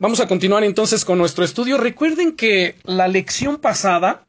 [0.00, 1.76] Vamos a continuar entonces con nuestro estudio.
[1.76, 4.24] Recuerden que la lección pasada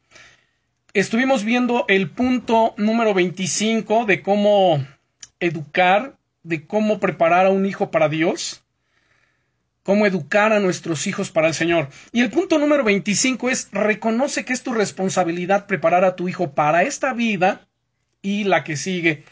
[0.92, 4.86] estuvimos viendo el punto número 25 de cómo
[5.40, 8.62] educar, de cómo preparar a un hijo para Dios,
[9.82, 11.88] cómo educar a nuestros hijos para el Señor.
[12.12, 16.52] Y el punto número 25 es reconoce que es tu responsabilidad preparar a tu hijo
[16.52, 17.66] para esta vida
[18.20, 19.24] y la que sigue.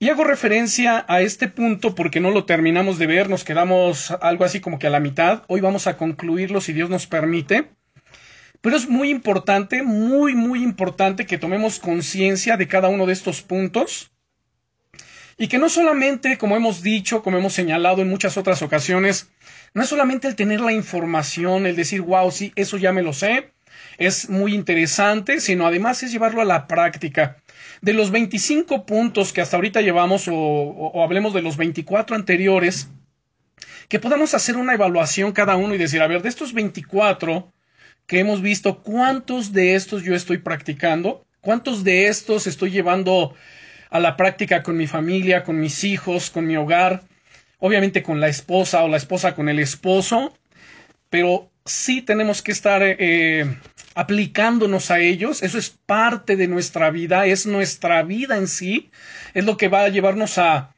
[0.00, 4.44] Y hago referencia a este punto porque no lo terminamos de ver, nos quedamos algo
[4.44, 5.42] así como que a la mitad.
[5.48, 7.70] Hoy vamos a concluirlo si Dios nos permite.
[8.60, 13.42] Pero es muy importante, muy, muy importante que tomemos conciencia de cada uno de estos
[13.42, 14.12] puntos.
[15.36, 19.32] Y que no solamente, como hemos dicho, como hemos señalado en muchas otras ocasiones,
[19.74, 23.12] no es solamente el tener la información, el decir, wow, sí, eso ya me lo
[23.12, 23.52] sé,
[23.98, 27.42] es muy interesante, sino además es llevarlo a la práctica
[27.80, 32.88] de los 25 puntos que hasta ahorita llevamos o, hablemos de los 24 anteriores,
[33.88, 37.52] que podamos hacer una evaluación cada uno y decir, a ver, de estos 24
[38.06, 41.26] que hemos visto, ¿cuántos de estos yo estoy practicando?
[41.40, 43.34] ¿Cuántos de estos estoy llevando
[43.90, 47.02] a la práctica con mi familia, con mis hijos, con mi hogar?
[47.58, 50.32] Obviamente con la esposa o la esposa con el esposo,
[51.10, 53.56] pero sí tenemos que estar eh,
[53.98, 58.92] aplicándonos a ellos, eso es parte de nuestra vida, es nuestra vida en sí,
[59.34, 60.72] es lo que va a llevarnos a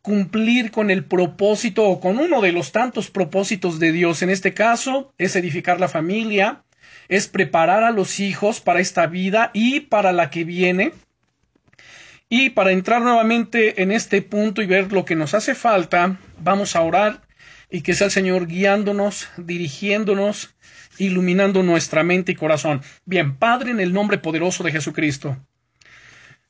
[0.00, 4.22] cumplir con el propósito o con uno de los tantos propósitos de Dios.
[4.22, 6.62] En este caso, es edificar la familia,
[7.08, 10.94] es preparar a los hijos para esta vida y para la que viene.
[12.30, 16.76] Y para entrar nuevamente en este punto y ver lo que nos hace falta, vamos
[16.76, 17.23] a orar
[17.74, 20.54] y que sea el Señor guiándonos, dirigiéndonos
[20.96, 22.82] iluminando nuestra mente y corazón.
[23.04, 25.36] Bien, Padre, en el nombre poderoso de Jesucristo.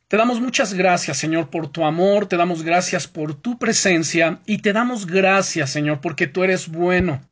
[0.08, 4.58] Te damos muchas gracias, Señor, por tu amor, te damos gracias por tu presencia y
[4.58, 7.22] te damos gracias, Señor, porque tú eres bueno.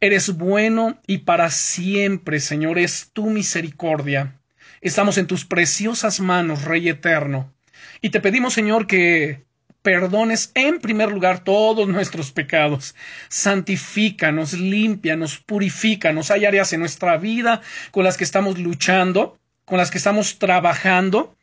[0.00, 4.40] Eres bueno y para siempre, Señor, es tu misericordia.
[4.80, 7.54] Estamos en tus preciosas manos, Rey eterno.
[8.00, 9.46] Y te pedimos, Señor, que
[9.86, 12.96] perdones en primer lugar todos nuestros pecados.
[13.28, 16.32] Santifícanos, límpianos, purifícanos.
[16.32, 17.60] Hay áreas en nuestra vida
[17.92, 21.36] con las que estamos luchando, con las que estamos trabajando,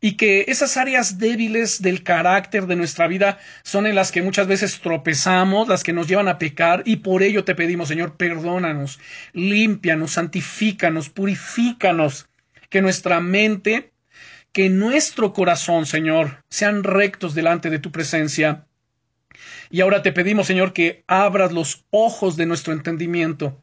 [0.00, 4.46] y que esas áreas débiles del carácter de nuestra vida son en las que muchas
[4.46, 9.00] veces tropezamos, las que nos llevan a pecar, y por ello te pedimos, Señor, perdónanos,
[9.32, 12.28] límpianos, santifícanos, purifícanos,
[12.70, 13.90] que nuestra mente
[14.52, 18.66] que nuestro corazón, Señor, sean rectos delante de tu presencia.
[19.70, 23.62] Y ahora te pedimos, Señor, que abras los ojos de nuestro entendimiento,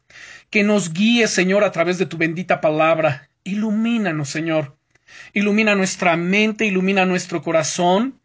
[0.50, 3.28] que nos guíes, Señor, a través de tu bendita palabra.
[3.44, 4.76] Ilumínanos, Señor.
[5.32, 8.20] Ilumina nuestra mente, ilumina nuestro corazón,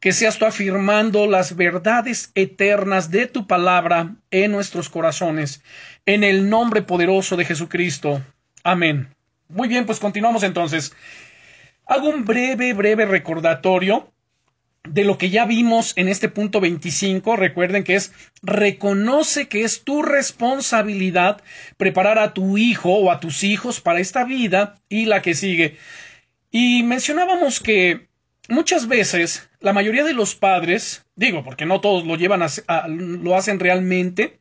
[0.00, 5.62] que seas tú afirmando las verdades eternas de tu palabra en nuestros corazones,
[6.04, 8.22] en el nombre poderoso de Jesucristo.
[8.62, 9.08] Amén.
[9.48, 10.92] Muy bien, pues continuamos entonces.
[11.86, 14.12] Hago un breve, breve recordatorio
[14.88, 17.36] de lo que ya vimos en este punto 25.
[17.36, 21.42] Recuerden que es reconoce que es tu responsabilidad
[21.76, 25.76] preparar a tu hijo o a tus hijos para esta vida y la que sigue.
[26.50, 28.08] Y mencionábamos que
[28.48, 33.36] muchas veces la mayoría de los padres, digo, porque no todos lo llevan a, lo
[33.36, 34.40] hacen realmente,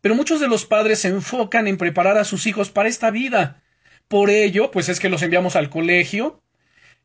[0.00, 3.62] pero muchos de los padres se enfocan en preparar a sus hijos para esta vida.
[4.08, 6.42] Por ello, pues es que los enviamos al colegio,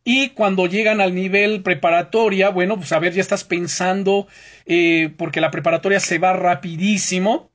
[0.10, 4.26] y cuando llegan al nivel preparatoria, bueno, pues a ver, ya estás pensando,
[4.66, 7.52] eh, porque la preparatoria se va rapidísimo.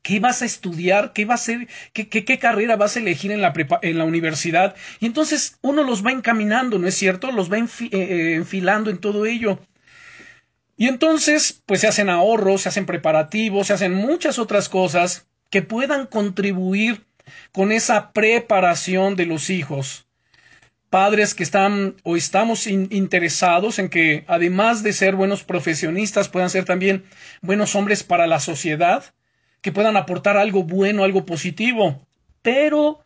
[0.00, 1.12] ¿Qué vas a estudiar?
[1.12, 1.68] ¿Qué va a ser?
[1.92, 4.74] ¿Qué, carrera vas a elegir en la, en la universidad?
[5.00, 7.30] Y entonces uno los va encaminando, ¿no es cierto?
[7.30, 9.58] Los va eh, eh, enfilando en todo ello.
[10.78, 15.60] Y entonces, pues se hacen ahorros, se hacen preparativos, se hacen muchas otras cosas que
[15.60, 17.04] puedan contribuir
[17.52, 20.06] con esa preparación de los hijos
[20.92, 26.66] padres que están o estamos interesados en que además de ser buenos profesionistas puedan ser
[26.66, 27.04] también
[27.40, 29.02] buenos hombres para la sociedad,
[29.62, 32.06] que puedan aportar algo bueno, algo positivo.
[32.42, 33.02] Pero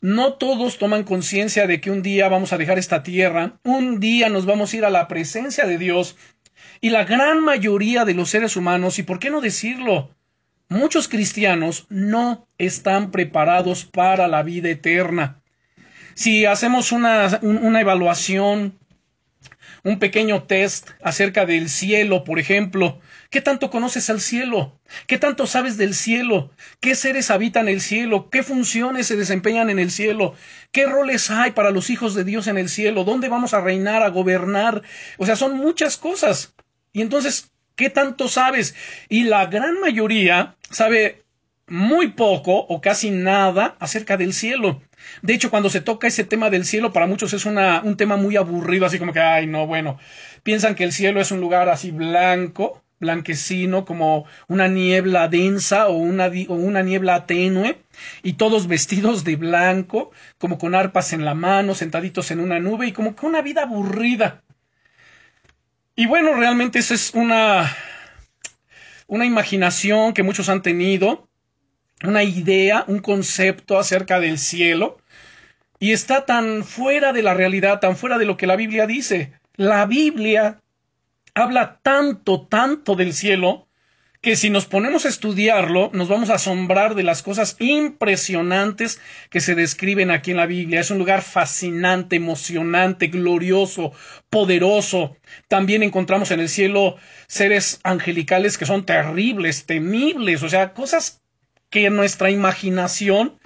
[0.00, 4.28] no todos toman conciencia de que un día vamos a dejar esta tierra, un día
[4.28, 6.16] nos vamos a ir a la presencia de Dios
[6.80, 10.10] y la gran mayoría de los seres humanos, y por qué no decirlo,
[10.68, 15.39] muchos cristianos no están preparados para la vida eterna.
[16.20, 18.78] Si hacemos una, una evaluación,
[19.84, 23.00] un pequeño test acerca del cielo, por ejemplo,
[23.30, 24.80] ¿Qué tanto conoces al cielo?
[25.06, 26.50] ¿Qué tanto sabes del cielo?
[26.80, 28.28] ¿Qué seres habitan el cielo?
[28.28, 30.34] ¿Qué funciones se desempeñan en el cielo?
[30.72, 33.04] ¿Qué roles hay para los hijos de Dios en el cielo?
[33.04, 34.82] ¿Dónde vamos a reinar, a gobernar?
[35.16, 36.54] O sea, son muchas cosas.
[36.92, 37.50] Y entonces,
[37.80, 38.74] ¿Qué tanto sabes?
[39.08, 41.24] Y la gran mayoría sabe
[41.70, 44.82] muy poco o casi nada acerca del cielo.
[45.22, 48.16] De hecho, cuando se toca ese tema del cielo, para muchos es una, un tema
[48.16, 49.98] muy aburrido, así como que, ay, no, bueno,
[50.42, 55.92] piensan que el cielo es un lugar así blanco, blanquecino, como una niebla densa o
[55.92, 57.78] una, o una niebla tenue,
[58.22, 62.88] y todos vestidos de blanco, como con arpas en la mano, sentaditos en una nube,
[62.88, 64.42] y como que una vida aburrida.
[65.94, 67.74] Y bueno, realmente esa es una,
[69.06, 71.29] una imaginación que muchos han tenido,
[72.04, 74.98] una idea, un concepto acerca del cielo,
[75.78, 79.32] y está tan fuera de la realidad, tan fuera de lo que la Biblia dice.
[79.56, 80.60] La Biblia
[81.34, 83.66] habla tanto, tanto del cielo,
[84.20, 89.00] que si nos ponemos a estudiarlo, nos vamos a asombrar de las cosas impresionantes
[89.30, 90.80] que se describen aquí en la Biblia.
[90.80, 93.92] Es un lugar fascinante, emocionante, glorioso,
[94.28, 95.16] poderoso.
[95.48, 96.96] También encontramos en el cielo
[97.28, 101.19] seres angelicales que son terribles, temibles, o sea, cosas
[101.70, 103.38] que nuestra imaginación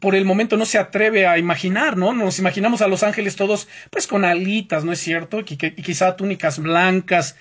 [0.00, 2.12] por el momento no se atreve a imaginar, ¿no?
[2.12, 5.40] Nos imaginamos a los ángeles todos, pues con alitas, ¿no es cierto?
[5.40, 7.36] Y, quizá túnicas blancas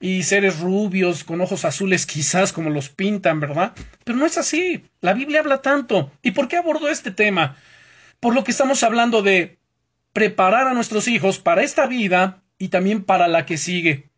[0.00, 3.72] y seres rubios con ojos azules, quizás como los pintan, ¿verdad?
[4.04, 4.84] Pero no es así.
[5.00, 6.12] La Biblia habla tanto.
[6.22, 7.56] ¿Y por qué abordo este tema?
[8.20, 9.58] Por lo que estamos hablando de
[10.12, 14.10] preparar a nuestros hijos para esta vida y también para la que sigue.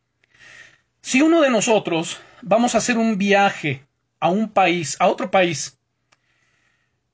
[1.03, 3.86] Si uno de nosotros vamos a hacer un viaje
[4.27, 5.79] a un país, a otro país.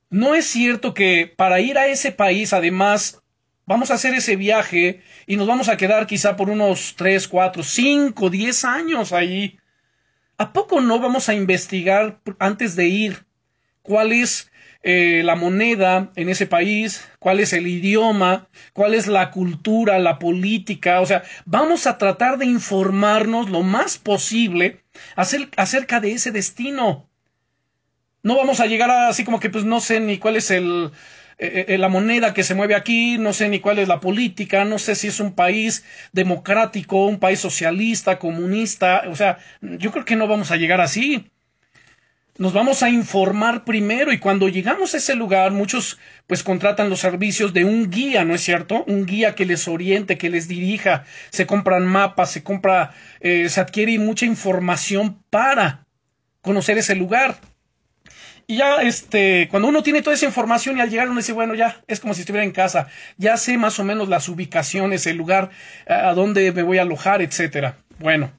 [0.08, 3.22] No es cierto que para ir a ese país, además,
[3.66, 7.62] vamos a hacer ese viaje y nos vamos a quedar quizá por unos tres, cuatro,
[7.62, 9.58] cinco, diez años ahí.
[10.38, 13.26] ¿A poco no vamos a investigar antes de ir
[13.82, 14.50] cuál es
[14.82, 20.18] eh, la moneda en ese país, cuál es el idioma, cuál es la cultura, la
[20.18, 24.81] política, o sea, vamos a tratar de informarnos lo más posible
[25.16, 27.08] acerca de ese destino.
[28.22, 30.92] No vamos a llegar así como que pues no sé ni cuál es el,
[31.38, 34.64] eh, eh, la moneda que se mueve aquí, no sé ni cuál es la política,
[34.64, 40.04] no sé si es un país democrático, un país socialista, comunista, o sea, yo creo
[40.04, 41.31] que no vamos a llegar así
[42.38, 47.00] nos vamos a informar primero y cuando llegamos a ese lugar muchos pues contratan los
[47.00, 48.84] servicios de un guía, ¿no es cierto?
[48.86, 53.60] Un guía que les oriente, que les dirija, se compran mapas, se compra, eh, se
[53.60, 55.86] adquiere mucha información para
[56.40, 57.36] conocer ese lugar.
[58.46, 61.54] Y ya, este, cuando uno tiene toda esa información y al llegar uno dice, bueno,
[61.54, 65.16] ya es como si estuviera en casa, ya sé más o menos las ubicaciones, el
[65.16, 65.50] lugar
[65.86, 67.76] a dónde me voy a alojar, etcétera.
[67.98, 68.32] Bueno,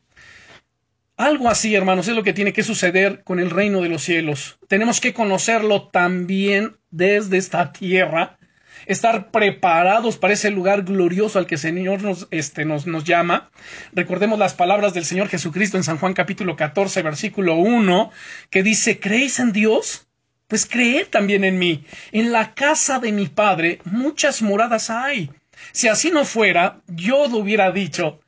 [1.17, 4.57] algo así, hermanos, es lo que tiene que suceder con el reino de los cielos.
[4.67, 8.37] Tenemos que conocerlo también desde esta tierra,
[8.87, 13.51] estar preparados para ese lugar glorioso al que el Señor nos, este, nos, nos llama.
[13.93, 18.11] Recordemos las palabras del Señor Jesucristo en San Juan capítulo 14, versículo 1,
[18.49, 20.07] que dice, ¿creéis en Dios?
[20.47, 21.85] Pues creed también en mí.
[22.11, 25.29] En la casa de mi Padre muchas moradas hay.
[25.71, 28.19] Si así no fuera, yo lo hubiera dicho,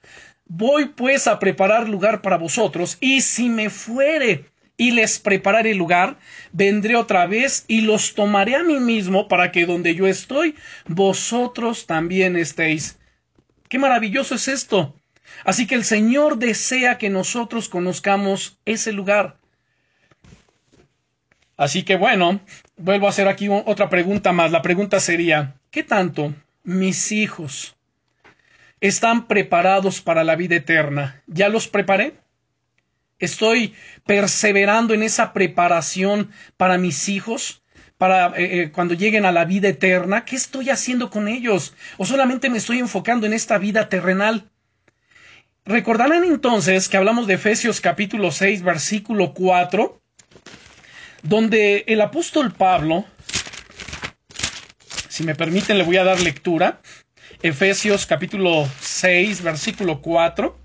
[0.48, 4.46] Voy pues a preparar lugar para vosotros, y si me fuere
[4.78, 6.18] y les prepararé lugar,
[6.52, 10.56] vendré otra vez y los tomaré a mí mismo para que donde yo estoy,
[10.86, 13.00] vosotros también estéis.
[13.70, 14.96] Qué maravilloso es esto.
[15.44, 19.38] Así que el Señor desea que nosotros conozcamos ese lugar.
[21.58, 22.42] Así que bueno,
[22.78, 24.52] vuelvo a hacer aquí otra pregunta más.
[24.52, 26.34] La pregunta sería, ¿qué tanto
[26.64, 27.75] mis hijos
[28.82, 31.24] están preparados para la vida eterna.
[31.28, 32.16] ¿Ya los preparé?
[33.20, 33.74] ¿Estoy
[34.06, 37.64] perseverando en esa preparación para mis hijos?
[37.98, 41.74] Para eh, eh, cuando lleguen a la vida eterna, ¿qué estoy haciendo con ellos?
[41.98, 44.50] ¿O solamente me estoy enfocando en esta vida terrenal?
[45.64, 50.00] Recordarán entonces que hablamos de Efesios capítulo 6, versículo 4,
[51.24, 53.06] donde el apóstol Pablo,
[55.08, 56.82] si me permiten le voy a dar lectura,
[57.46, 60.58] Efesios capítulo 6, versículo 4.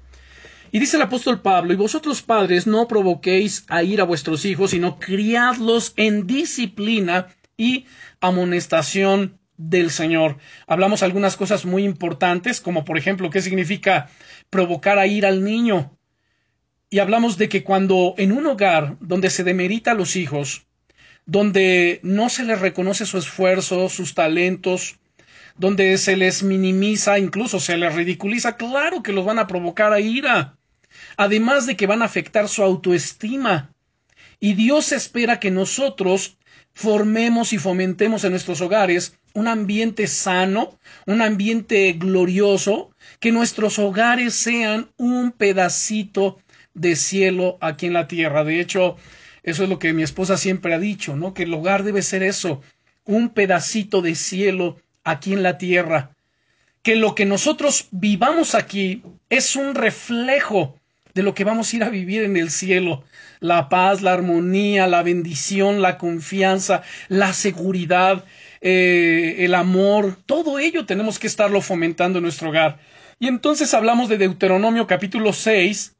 [0.72, 4.70] Y dice el apóstol Pablo, y vosotros padres no provoquéis a ir a vuestros hijos,
[4.70, 7.26] sino criadlos en disciplina
[7.58, 7.84] y
[8.22, 10.38] amonestación del Señor.
[10.66, 14.08] Hablamos algunas cosas muy importantes, como por ejemplo, qué significa
[14.48, 15.98] provocar a ir al niño.
[16.88, 20.66] Y hablamos de que cuando en un hogar donde se demerita a los hijos,
[21.26, 24.99] donde no se les reconoce su esfuerzo, sus talentos,
[25.56, 30.00] donde se les minimiza, incluso se les ridiculiza, claro que los van a provocar a
[30.00, 30.56] ira.
[31.16, 33.72] Además de que van a afectar su autoestima.
[34.40, 36.38] Y Dios espera que nosotros
[36.72, 42.90] formemos y fomentemos en nuestros hogares un ambiente sano, un ambiente glorioso,
[43.20, 46.38] que nuestros hogares sean un pedacito
[46.74, 48.44] de cielo aquí en la tierra.
[48.44, 48.96] De hecho,
[49.42, 51.34] eso es lo que mi esposa siempre ha dicho, ¿no?
[51.34, 52.62] Que el hogar debe ser eso,
[53.04, 54.76] un pedacito de cielo
[55.10, 56.10] aquí en la tierra.
[56.82, 60.76] Que lo que nosotros vivamos aquí es un reflejo
[61.14, 63.04] de lo que vamos a ir a vivir en el cielo.
[63.40, 68.24] La paz, la armonía, la bendición, la confianza, la seguridad,
[68.60, 72.78] eh, el amor, todo ello tenemos que estarlo fomentando en nuestro hogar.
[73.18, 75.94] Y entonces hablamos de Deuteronomio capítulo 6,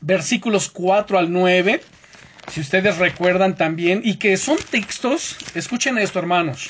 [0.00, 1.80] versículos 4 al 9,
[2.52, 6.68] si ustedes recuerdan también, y que son textos, escuchen esto hermanos,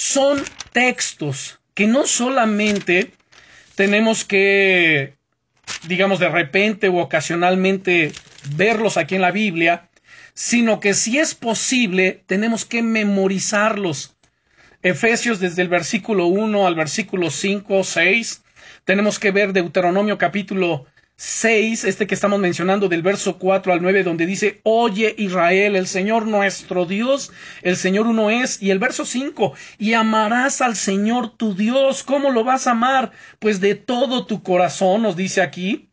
[0.00, 0.42] son
[0.72, 3.12] textos que no solamente
[3.74, 5.12] tenemos que,
[5.88, 8.10] digamos, de repente o ocasionalmente
[8.56, 9.90] verlos aquí en la Biblia,
[10.32, 14.16] sino que si es posible, tenemos que memorizarlos.
[14.82, 18.42] Efesios desde el versículo 1 al versículo 5, 6.
[18.86, 20.86] Tenemos que ver Deuteronomio capítulo
[21.22, 25.86] 6, este que estamos mencionando del verso 4 al 9, donde dice, Oye Israel, el
[25.86, 31.36] Señor nuestro Dios, el Señor uno es, y el verso 5, y amarás al Señor
[31.36, 33.12] tu Dios, ¿cómo lo vas a amar?
[33.38, 35.90] Pues de todo tu corazón, nos dice aquí,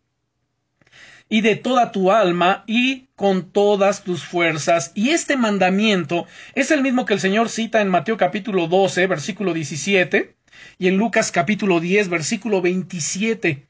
[1.27, 4.93] y de toda tu alma y con todas tus fuerzas.
[4.95, 9.53] Y este mandamiento es el mismo que el Señor cita en Mateo capítulo 12, versículo
[9.53, 10.37] 17,
[10.79, 13.67] y en Lucas capítulo 10, versículo 27.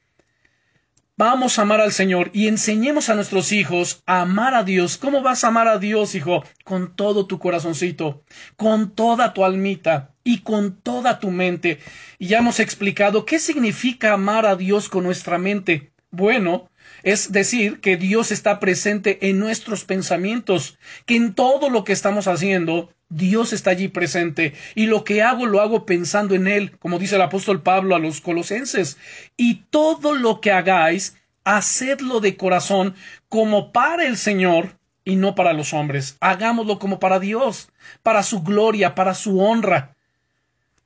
[1.20, 4.98] Vamos a amar al Señor y enseñemos a nuestros hijos a amar a Dios.
[4.98, 6.44] ¿Cómo vas a amar a Dios, hijo?
[6.64, 8.24] Con todo tu corazoncito,
[8.56, 11.80] con toda tu almita y con toda tu mente.
[12.20, 15.92] Y ya hemos explicado qué significa amar a Dios con nuestra mente.
[16.12, 16.70] Bueno,
[17.02, 22.28] es decir, que Dios está presente en nuestros pensamientos, que en todo lo que estamos
[22.28, 24.54] haciendo, Dios está allí presente.
[24.76, 28.00] Y lo que hago, lo hago pensando en Él, como dice el apóstol Pablo a
[28.00, 28.98] los colosenses.
[29.38, 32.96] Y todo lo que hagáis, hacedlo de corazón,
[33.30, 36.18] como para el Señor y no para los hombres.
[36.20, 37.70] Hagámoslo como para Dios,
[38.04, 39.96] para su gloria, para su honra.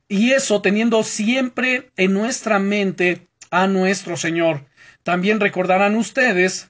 [0.07, 4.65] Y eso teniendo siempre en nuestra mente a nuestro Señor.
[5.03, 6.69] También recordarán ustedes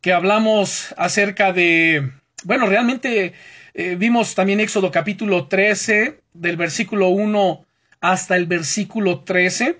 [0.00, 2.12] que hablamos acerca de,
[2.44, 3.32] bueno, realmente
[3.78, 7.66] eh, vimos también Éxodo capítulo 13, del versículo 1
[8.00, 9.78] hasta el versículo 13,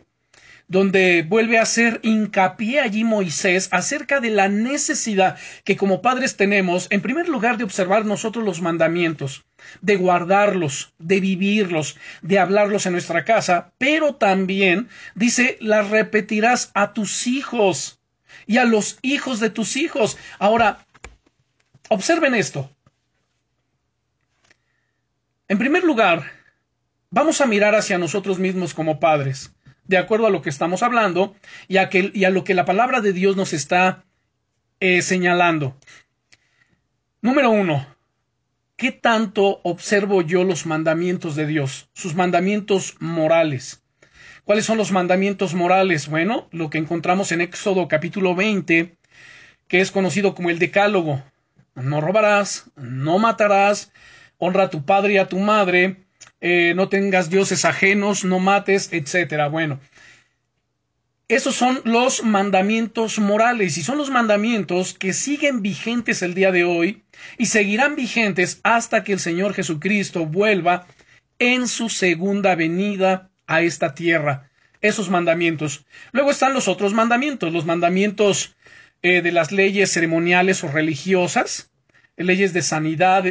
[0.69, 6.89] donde vuelve a hacer hincapié allí Moisés acerca de la necesidad que como padres tenemos,
[6.91, 9.47] en primer lugar, de observar nosotros los mandamientos,
[9.81, 16.93] de guardarlos, de vivirlos, de hablarlos en nuestra casa, pero también dice, las repetirás a
[16.93, 17.99] tus hijos
[18.47, 20.19] y a los hijos de tus hijos.
[20.39, 20.85] Ahora,
[21.89, 22.76] observen esto.
[25.49, 26.31] En primer lugar,
[27.11, 29.53] vamos a mirar hacia nosotros mismos como padres
[29.87, 31.37] de acuerdo a lo que estamos hablando
[31.69, 34.05] y a, lo que la palabra de Dios nos está
[34.81, 35.77] eh, señalando.
[37.23, 37.87] Número uno,
[38.77, 43.83] ¿qué tanto observo yo los mandamientos de Dios, sus mandamientos morales?
[44.45, 46.09] ¿Cuáles son los mandamientos morales?
[46.09, 48.97] Bueno, lo que encontramos en Éxodo capítulo 20,
[49.67, 51.23] que es conocido como el Decálogo.
[51.75, 53.93] No robarás, no matarás,
[54.39, 56.07] honra a tu padre y a tu madre,
[56.41, 59.49] eh, no tengas dioses ajenos, no mates, etcétera.
[59.49, 59.81] Bueno,
[61.29, 66.63] esos son los mandamientos morales y son los mandamientos que siguen vigentes el día de
[66.63, 67.03] hoy
[67.37, 70.87] y seguirán vigentes hasta que el Señor Jesucristo vuelva
[71.41, 74.51] en su segunda venida a esta tierra.
[74.81, 75.85] Esos mandamientos.
[76.13, 78.55] Luego están los otros mandamientos, los mandamientos
[79.03, 81.71] eh, de las leyes ceremoniales o religiosas,
[82.17, 83.25] leyes de sanidad,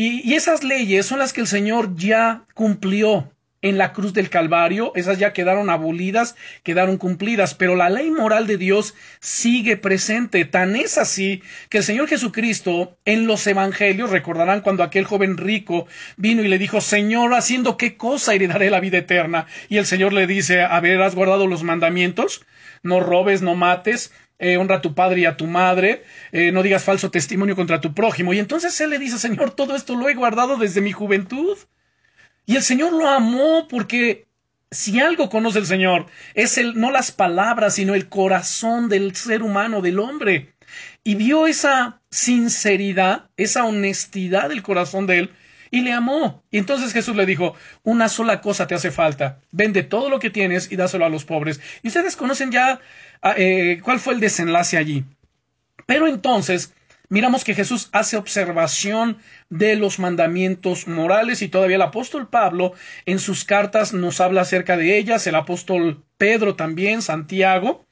[0.00, 3.28] y, esas leyes son las que el Señor ya cumplió
[3.60, 8.46] en la cruz del Calvario, esas ya quedaron abolidas, quedaron cumplidas, pero la ley moral
[8.46, 10.44] de Dios sigue presente.
[10.44, 15.86] Tan es así que el Señor Jesucristo en los evangelios, recordarán cuando aquel joven rico
[16.16, 19.46] vino y le dijo, Señor, haciendo qué cosa heredaré la vida eterna.
[19.68, 22.44] Y el Señor le dice, a ver, ¿has guardado los mandamientos?
[22.84, 26.62] No robes, no mates, eh, honra a tu padre y a tu madre, eh, no
[26.62, 28.32] digas falso testimonio contra tu prójimo.
[28.32, 31.58] Y entonces él le dice, Señor, todo esto lo he guardado desde mi juventud.
[32.48, 34.26] Y el Señor lo amó porque
[34.72, 39.44] si algo conoce el Señor, es el, no las palabras, sino el corazón del ser
[39.44, 40.54] humano, del hombre.
[41.04, 45.30] Y vio esa sinceridad, esa honestidad del corazón de él,
[45.70, 46.42] y le amó.
[46.50, 50.30] Y entonces Jesús le dijo, una sola cosa te hace falta, vende todo lo que
[50.30, 51.60] tienes y dáselo a los pobres.
[51.82, 52.80] Y ustedes conocen ya
[53.22, 55.04] Ah, eh, cuál fue el desenlace allí.
[55.86, 56.74] Pero entonces
[57.08, 62.72] miramos que Jesús hace observación de los mandamientos morales y todavía el apóstol Pablo
[63.06, 67.86] en sus cartas nos habla acerca de ellas, el apóstol Pedro también, Santiago.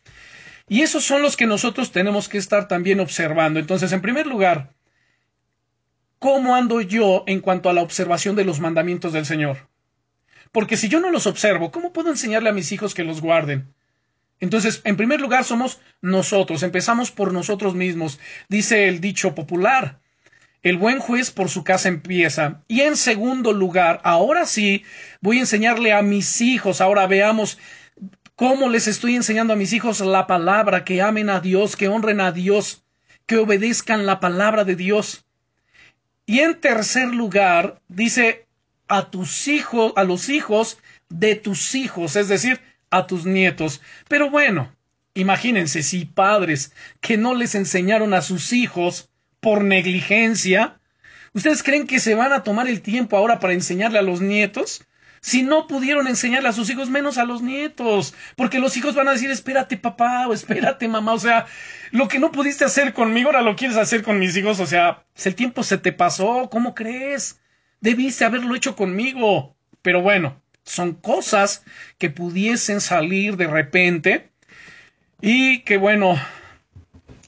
[0.68, 3.60] Y esos son los que nosotros tenemos que estar también observando.
[3.60, 4.74] Entonces, en primer lugar,
[6.18, 9.68] ¿cómo ando yo en cuanto a la observación de los mandamientos del Señor?
[10.50, 13.75] Porque si yo no los observo, ¿cómo puedo enseñarle a mis hijos que los guarden?
[14.40, 20.00] Entonces, en primer lugar, somos nosotros, empezamos por nosotros mismos, dice el dicho popular.
[20.62, 22.62] El buen juez por su casa empieza.
[22.66, 24.84] Y en segundo lugar, ahora sí,
[25.20, 27.58] voy a enseñarle a mis hijos, ahora veamos
[28.34, 32.20] cómo les estoy enseñando a mis hijos la palabra, que amen a Dios, que honren
[32.20, 32.84] a Dios,
[33.26, 35.24] que obedezcan la palabra de Dios.
[36.26, 38.46] Y en tercer lugar, dice
[38.88, 40.78] a tus hijos, a los hijos
[41.08, 43.80] de tus hijos, es decir, a tus nietos.
[44.08, 44.72] Pero bueno,
[45.14, 50.78] imagínense si padres que no les enseñaron a sus hijos por negligencia,
[51.32, 54.84] ¿ustedes creen que se van a tomar el tiempo ahora para enseñarle a los nietos?
[55.20, 59.08] Si no pudieron enseñarle a sus hijos, menos a los nietos, porque los hijos van
[59.08, 61.46] a decir, espérate papá o espérate mamá, o sea,
[61.90, 65.04] lo que no pudiste hacer conmigo ahora lo quieres hacer con mis hijos, o sea,
[65.24, 67.40] el tiempo se te pasó, ¿cómo crees?
[67.80, 69.56] Debiste haberlo hecho conmigo.
[69.82, 71.64] Pero bueno, son cosas
[71.96, 74.28] que pudiesen salir de repente
[75.22, 76.20] y que bueno,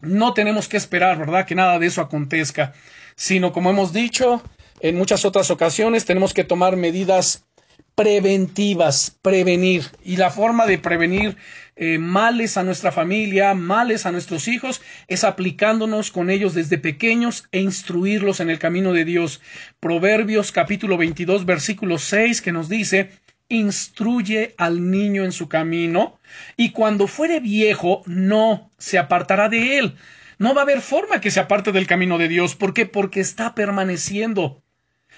[0.02, 1.47] no tenemos que esperar, ¿verdad?
[1.47, 2.75] Que nada de eso acontezca,
[3.16, 4.42] sino como hemos dicho
[4.80, 7.47] en muchas otras ocasiones, tenemos que tomar medidas
[7.95, 9.87] preventivas, prevenir.
[10.04, 11.37] Y la forma de prevenir
[11.75, 17.49] eh, males a nuestra familia, males a nuestros hijos, es aplicándonos con ellos desde pequeños
[17.50, 19.40] e instruirlos en el camino de Dios.
[19.80, 23.11] Proverbios capítulo 22 versículo 6 que nos dice,
[23.49, 26.19] instruye al niño en su camino,
[26.57, 29.97] y cuando fuere viejo no se apartará de él.
[30.38, 32.55] No va a haber forma que se aparte del camino de Dios.
[32.55, 32.87] ¿Por qué?
[32.87, 34.62] Porque está permaneciendo.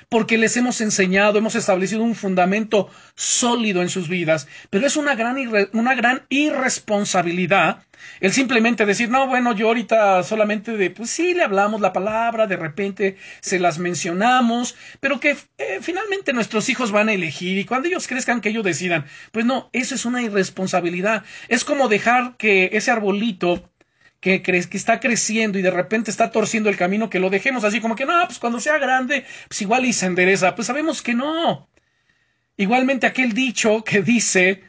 [0.09, 4.49] Porque les hemos enseñado, hemos establecido un fundamento sólido en sus vidas.
[4.71, 5.37] Pero es una gran,
[5.73, 7.85] una gran irresponsabilidad
[8.21, 12.47] el simplemente decir, no, bueno, yo ahorita solamente de, pues sí, le hablamos la palabra,
[12.47, 17.65] de repente se las mencionamos, pero que eh, finalmente nuestros hijos van a elegir y
[17.65, 19.07] cuando ellos crezcan que ellos decidan.
[19.33, 21.25] Pues no, eso es una irresponsabilidad.
[21.49, 23.70] Es como dejar que ese arbolito
[24.21, 27.81] que, que está creciendo y de repente está torciendo el camino, que lo dejemos así
[27.81, 30.55] como que no, pues cuando sea grande, pues igual y se endereza.
[30.55, 31.69] Pues sabemos que no.
[32.57, 34.63] Igualmente aquel dicho que dice,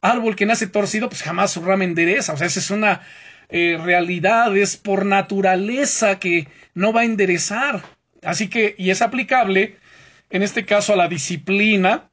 [0.00, 2.32] árbol que nace torcido, pues jamás su rama endereza.
[2.32, 3.02] O sea, esa es una
[3.48, 7.82] eh, realidad, es por naturaleza que no va a enderezar.
[8.22, 9.76] Así que, y es aplicable,
[10.30, 12.10] en este caso, a la disciplina,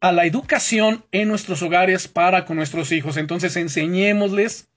[0.00, 3.16] a la educación en nuestros hogares para con nuestros hijos.
[3.16, 4.68] Entonces, enseñémosles,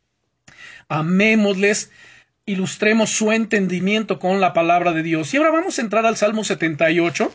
[0.89, 1.91] amémosles,
[2.45, 5.33] ilustremos su entendimiento con la palabra de Dios.
[5.33, 7.31] Y ahora vamos a entrar al Salmo 78.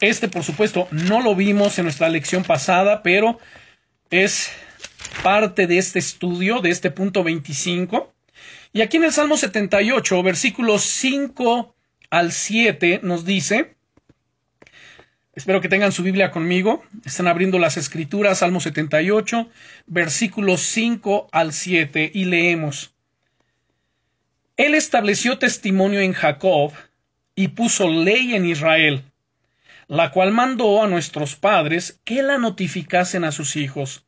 [0.00, 3.38] Este, por supuesto, no lo vimos en nuestra lección pasada, pero
[4.10, 4.50] es
[5.22, 8.12] parte de este estudio, de este punto 25.
[8.72, 11.74] Y aquí en el Salmo 78, versículos 5
[12.10, 13.76] al 7, nos dice,
[15.40, 19.48] espero que tengan su Biblia conmigo, están abriendo las escrituras, Salmo 78,
[19.86, 22.94] versículos 5 al 7, y leemos.
[24.56, 26.72] Él estableció testimonio en Jacob
[27.34, 29.04] y puso ley en Israel
[29.90, 34.04] la cual mandó a nuestros padres que la notificasen a sus hijos,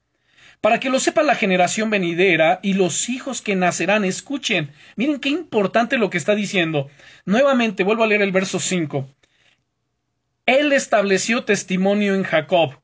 [0.61, 4.71] para que lo sepa la generación venidera y los hijos que nacerán escuchen.
[4.95, 6.89] Miren qué importante lo que está diciendo.
[7.25, 9.09] Nuevamente vuelvo a leer el verso 5.
[10.47, 12.81] Él estableció testimonio en Jacob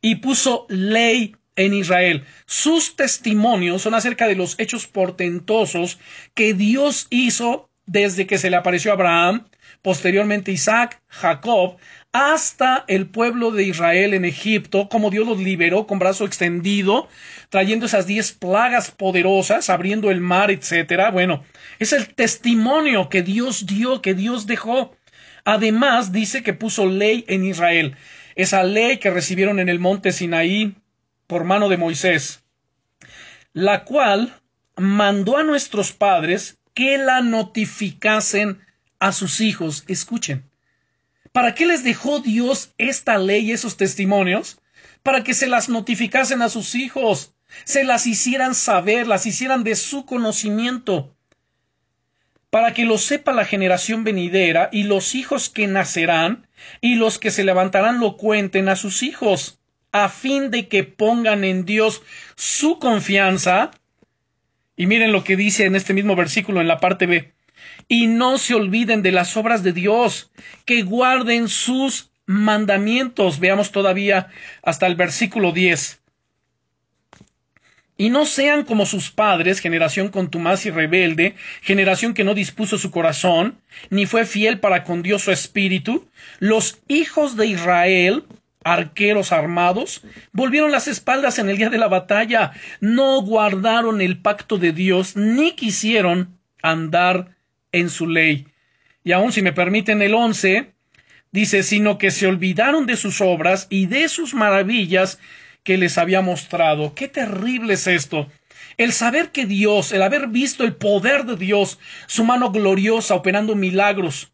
[0.00, 2.24] y puso ley en Israel.
[2.46, 5.98] Sus testimonios son acerca de los hechos portentosos
[6.34, 9.48] que Dios hizo desde que se le apareció a Abraham,
[9.80, 11.76] posteriormente Isaac, Jacob,
[12.12, 17.08] hasta el pueblo de Israel en Egipto, como Dios los liberó con brazo extendido,
[17.48, 21.10] trayendo esas diez plagas poderosas, abriendo el mar, etcétera.
[21.10, 21.44] Bueno,
[21.78, 24.96] es el testimonio que Dios dio, que Dios dejó.
[25.46, 27.96] Además, dice que puso ley en Israel,
[28.34, 30.74] esa ley que recibieron en el monte Sinaí
[31.28, 32.42] por mano de Moisés,
[33.52, 34.40] la cual
[34.74, 38.60] mandó a nuestros padres que la notificasen
[38.98, 39.84] a sus hijos.
[39.86, 40.50] Escuchen.
[41.30, 44.60] ¿Para qué les dejó Dios esta ley y esos testimonios?
[45.04, 49.76] Para que se las notificasen a sus hijos, se las hicieran saber, las hicieran de
[49.76, 51.15] su conocimiento,
[52.50, 56.46] para que lo sepa la generación venidera y los hijos que nacerán
[56.80, 59.58] y los que se levantarán lo cuenten a sus hijos,
[59.92, 62.02] a fin de que pongan en Dios
[62.36, 63.70] su confianza.
[64.76, 67.36] Y miren lo que dice en este mismo versículo en la parte B
[67.88, 70.30] y no se olviden de las obras de Dios,
[70.64, 73.38] que guarden sus mandamientos.
[73.38, 74.28] Veamos todavía
[74.62, 76.00] hasta el versículo 10.
[77.98, 82.90] Y no sean como sus padres, generación contumaz y rebelde, generación que no dispuso su
[82.90, 83.58] corazón,
[83.90, 88.24] ni fue fiel para con Dios su espíritu, los hijos de Israel,
[88.64, 94.58] arqueros armados, volvieron las espaldas en el día de la batalla, no guardaron el pacto
[94.58, 97.36] de Dios, ni quisieron andar
[97.72, 98.46] en su ley.
[99.04, 100.72] Y aun si me permiten el once,
[101.30, 105.18] dice, sino que se olvidaron de sus obras y de sus maravillas
[105.66, 106.94] que les había mostrado.
[106.94, 108.28] Qué terrible es esto.
[108.76, 113.56] El saber que Dios, el haber visto el poder de Dios, su mano gloriosa operando
[113.56, 114.32] milagros,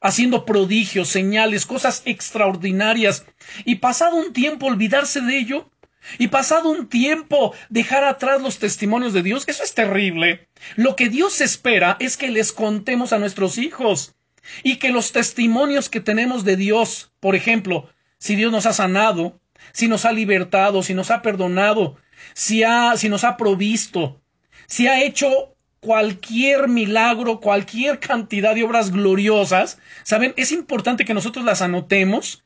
[0.00, 3.26] haciendo prodigios, señales, cosas extraordinarias,
[3.64, 5.68] y pasado un tiempo olvidarse de ello,
[6.16, 10.48] y pasado un tiempo dejar atrás los testimonios de Dios, eso es terrible.
[10.76, 14.14] Lo que Dios espera es que les contemos a nuestros hijos
[14.62, 19.40] y que los testimonios que tenemos de Dios, por ejemplo, si Dios nos ha sanado,
[19.78, 21.94] si nos ha libertado, si nos ha perdonado,
[22.34, 24.20] si, ha, si nos ha provisto,
[24.66, 30.34] si ha hecho cualquier milagro, cualquier cantidad de obras gloriosas, ¿saben?
[30.36, 32.42] Es importante que nosotros las anotemos,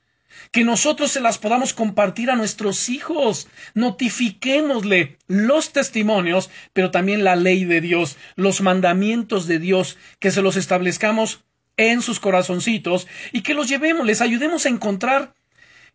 [0.51, 3.49] que nosotros se las podamos compartir a nuestros hijos.
[3.73, 10.43] Notifiquémosle los testimonios, pero también la ley de Dios, los mandamientos de Dios, que se
[10.43, 11.43] los establezcamos
[11.79, 15.33] en sus corazoncitos y que los llevemos, les ayudemos a encontrar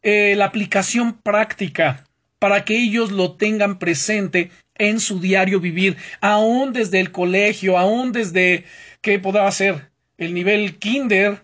[0.04, 2.06] eh, la aplicación práctica
[2.40, 8.12] para que ellos lo tengan presente en su diario vivir, aún desde el colegio, aún
[8.12, 8.66] desde
[9.02, 11.44] que podrá ser el nivel kinder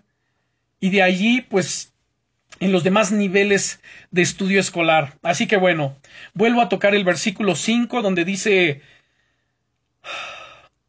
[0.80, 1.92] y de allí pues
[2.60, 5.18] en los demás niveles de estudio escolar.
[5.22, 5.96] Así que bueno,
[6.32, 8.82] vuelvo a tocar el versículo 5 donde dice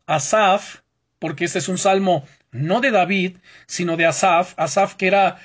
[0.06, 0.82] Asaf,
[1.20, 5.40] porque este es un salmo no de David, sino de Asaf, Asaf que era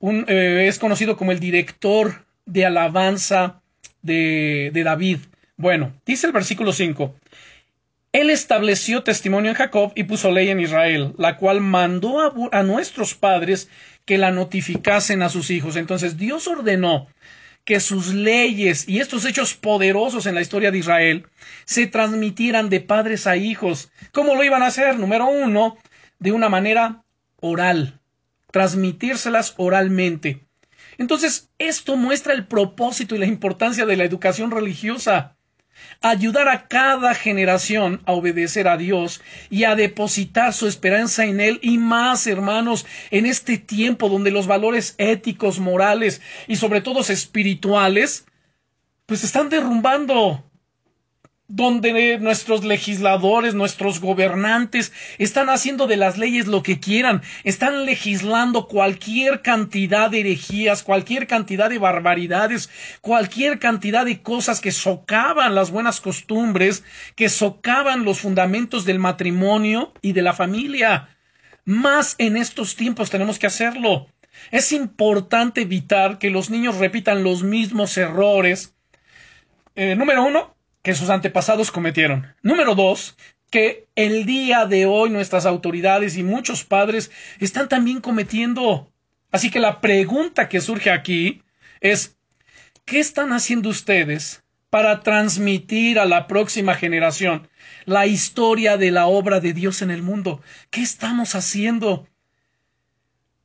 [0.00, 3.62] eh, es conocido como el director de alabanza
[4.02, 5.18] de, de David.
[5.56, 7.14] Bueno, dice el versículo 5.
[8.12, 12.62] Él estableció testimonio en Jacob y puso ley en Israel, la cual mandó a, a,
[12.62, 13.68] nuestros padres
[14.06, 15.76] que la notificasen a sus hijos.
[15.76, 17.08] Entonces Dios ordenó
[17.64, 21.26] que sus leyes y estos hechos poderosos en la historia de Israel
[21.66, 23.90] se transmitieran de padres a hijos.
[24.12, 24.98] ¿Cómo lo iban a hacer?
[24.98, 25.76] Número uno,
[26.18, 27.02] de una manera
[27.40, 27.97] oral
[28.50, 30.46] transmitírselas oralmente.
[30.96, 35.36] Entonces, esto muestra el propósito y la importancia de la educación religiosa.
[36.00, 41.60] Ayudar a cada generación a obedecer a Dios y a depositar su esperanza en Él
[41.62, 48.26] y más, hermanos, en este tiempo donde los valores éticos, morales y sobre todo espirituales,
[49.06, 50.47] pues están derrumbando
[51.48, 58.68] donde nuestros legisladores, nuestros gobernantes están haciendo de las leyes lo que quieran, están legislando
[58.68, 62.68] cualquier cantidad de herejías, cualquier cantidad de barbaridades,
[63.00, 66.84] cualquier cantidad de cosas que socavan las buenas costumbres,
[67.16, 71.16] que socavan los fundamentos del matrimonio y de la familia.
[71.64, 74.08] Más en estos tiempos tenemos que hacerlo.
[74.50, 78.74] Es importante evitar que los niños repitan los mismos errores.
[79.74, 82.26] Eh, número uno, que sus antepasados cometieron.
[82.42, 83.16] Número dos,
[83.50, 87.10] que el día de hoy nuestras autoridades y muchos padres
[87.40, 88.92] están también cometiendo.
[89.30, 91.42] Así que la pregunta que surge aquí
[91.80, 92.16] es,
[92.84, 97.48] ¿qué están haciendo ustedes para transmitir a la próxima generación
[97.86, 100.42] la historia de la obra de Dios en el mundo?
[100.70, 102.06] ¿Qué estamos haciendo?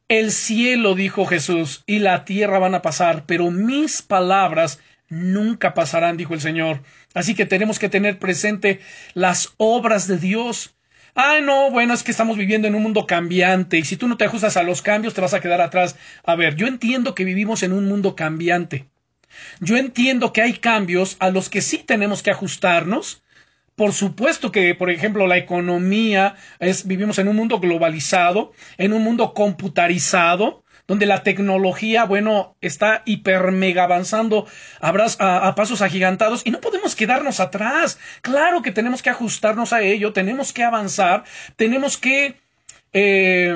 [0.09, 4.79] El cielo, dijo Jesús, y la tierra van a pasar, pero mis palabras
[5.13, 6.81] nunca pasarán, dijo el Señor.
[7.13, 8.79] Así que tenemos que tener presente
[9.13, 10.75] las obras de Dios.
[11.15, 14.17] Ah, no, bueno, es que estamos viviendo en un mundo cambiante y si tú no
[14.17, 15.95] te ajustas a los cambios te vas a quedar atrás.
[16.23, 18.89] A ver, yo entiendo que vivimos en un mundo cambiante.
[19.59, 23.23] Yo entiendo que hay cambios a los que sí tenemos que ajustarnos.
[23.75, 29.03] Por supuesto que, por ejemplo, la economía es, vivimos en un mundo globalizado, en un
[29.03, 30.62] mundo computarizado,
[30.93, 34.45] donde la tecnología, bueno, está hiper mega avanzando
[34.79, 37.97] a, a, pasos agigantados y no podemos quedarnos atrás.
[38.21, 41.23] Claro que tenemos que ajustarnos a ello, tenemos que avanzar,
[41.55, 42.35] tenemos que
[42.93, 43.55] eh,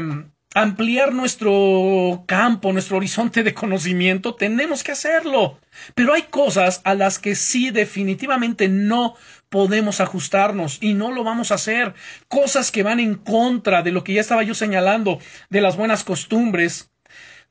[0.55, 5.59] ampliar nuestro campo, nuestro horizonte de conocimiento, tenemos que hacerlo.
[5.93, 9.13] Pero hay cosas a las que sí definitivamente no
[9.49, 11.93] podemos ajustarnos y no lo vamos a hacer.
[12.27, 15.19] Cosas que van en contra de lo que ya estaba yo señalando,
[15.51, 16.89] de las buenas costumbres,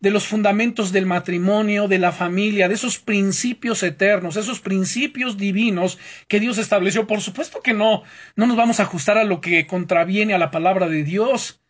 [0.00, 5.98] de los fundamentos del matrimonio, de la familia, de esos principios eternos, esos principios divinos
[6.28, 7.06] que Dios estableció.
[7.06, 8.02] Por supuesto que no,
[8.36, 11.60] no nos vamos a ajustar a lo que contraviene a la palabra de Dios.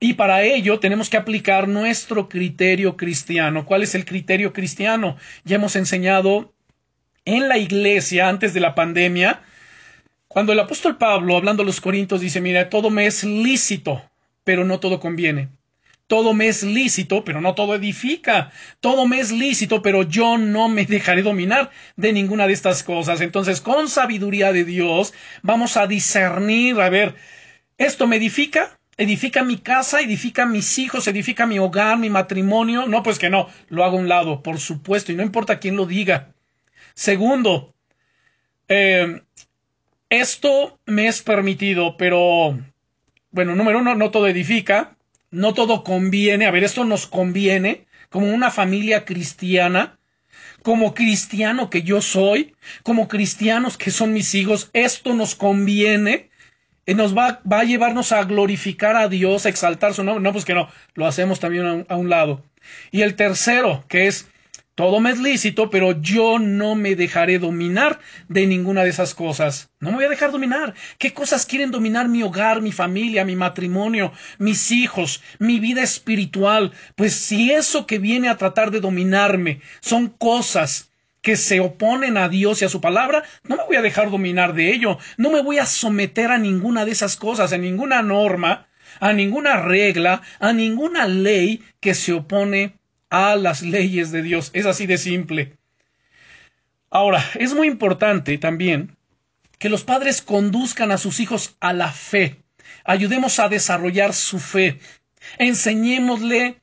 [0.00, 3.64] Y para ello tenemos que aplicar nuestro criterio cristiano.
[3.64, 5.16] ¿Cuál es el criterio cristiano?
[5.44, 6.52] Ya hemos enseñado
[7.24, 9.42] en la iglesia antes de la pandemia,
[10.28, 14.02] cuando el apóstol Pablo, hablando a los Corintios, dice, mira, todo me es lícito,
[14.42, 15.48] pero no todo conviene.
[16.06, 18.52] Todo me es lícito, pero no todo edifica.
[18.80, 23.20] Todo me es lícito, pero yo no me dejaré dominar de ninguna de estas cosas.
[23.20, 27.14] Entonces, con sabiduría de Dios, vamos a discernir, a ver,
[27.78, 28.78] ¿esto me edifica?
[28.96, 32.86] edifica mi casa, edifica mis hijos, edifica mi hogar, mi matrimonio.
[32.86, 35.76] No, pues que no, lo hago a un lado, por supuesto, y no importa quién
[35.76, 36.34] lo diga.
[36.94, 37.74] Segundo,
[38.68, 39.22] eh,
[40.08, 42.58] esto me es permitido, pero,
[43.30, 44.93] bueno, número uno, no todo edifica,
[45.34, 46.46] no todo conviene.
[46.46, 49.98] A ver, esto nos conviene como una familia cristiana,
[50.62, 56.30] como cristiano que yo soy, como cristianos que son mis hijos, esto nos conviene
[56.86, 60.22] y nos va, va a llevarnos a glorificar a Dios, a exaltar su nombre.
[60.22, 62.44] No, pues que no, lo hacemos también a un, lado.
[62.92, 64.28] Y el tercero, que es,
[64.74, 69.70] todo me es lícito, pero yo no me dejaré dominar de ninguna de esas cosas.
[69.78, 70.74] No me voy a dejar dominar.
[70.98, 76.72] ¿Qué cosas quieren dominar mi hogar, mi familia, mi matrimonio, mis hijos, mi vida espiritual?
[76.96, 80.90] Pues si eso que viene a tratar de dominarme son cosas
[81.22, 84.54] que se oponen a Dios y a su palabra, no me voy a dejar dominar
[84.54, 88.66] de ello, no me voy a someter a ninguna de esas cosas, a ninguna norma,
[89.00, 92.74] a ninguna regla, a ninguna ley que se opone
[93.14, 94.50] a las leyes de Dios.
[94.54, 95.56] Es así de simple.
[96.90, 98.96] Ahora, es muy importante también
[99.60, 102.42] que los padres conduzcan a sus hijos a la fe.
[102.84, 104.80] Ayudemos a desarrollar su fe.
[105.38, 106.60] Enseñémosle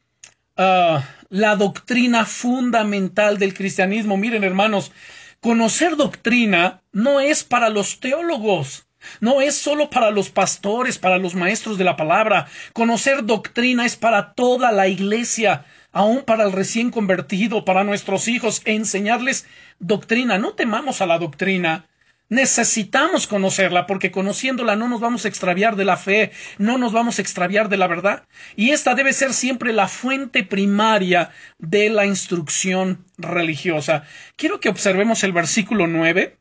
[0.57, 4.17] uh, la doctrina fundamental del cristianismo.
[4.17, 4.91] Miren, hermanos,
[5.39, 8.87] conocer doctrina no es para los teólogos.
[9.21, 12.47] No es solo para los pastores, para los maestros de la palabra.
[12.73, 18.61] Conocer doctrina es para toda la iglesia, aún para el recién convertido, para nuestros hijos,
[18.65, 19.45] enseñarles
[19.79, 20.37] doctrina.
[20.37, 21.85] No temamos a la doctrina.
[22.29, 27.19] Necesitamos conocerla porque conociéndola no nos vamos a extraviar de la fe, no nos vamos
[27.19, 28.23] a extraviar de la verdad.
[28.55, 34.03] Y esta debe ser siempre la fuente primaria de la instrucción religiosa.
[34.37, 36.37] Quiero que observemos el versículo 9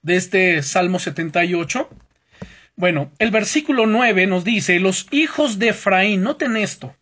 [0.00, 1.90] de este Salmo 78.
[2.76, 6.96] Bueno, el versículo 9 nos dice, los hijos de Efraín, noten esto,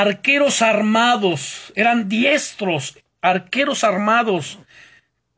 [0.00, 4.58] arqueros armados, eran diestros, arqueros armados,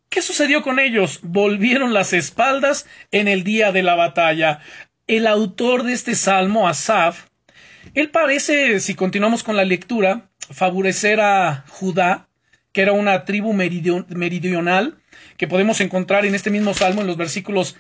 [0.09, 1.19] ¿Qué sucedió con ellos?
[1.23, 4.61] Volvieron las espaldas en el día de la batalla.
[5.09, 7.25] El autor de este salmo, Asaf,
[7.95, 12.29] él parece, si continuamos con la lectura, favorecer a Judá,
[12.71, 14.99] que era una tribu meridional,
[15.37, 17.75] que podemos encontrar en este mismo salmo, en los versículos.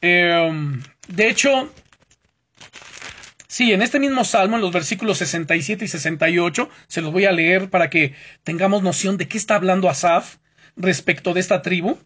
[0.00, 1.72] Em, de hecho,
[3.48, 7.32] sí, en este mismo salmo, en los versículos 67 y 68, se los voy a
[7.32, 10.36] leer para que tengamos noción de qué está hablando Asaf
[10.76, 11.98] respecto de esta tribu.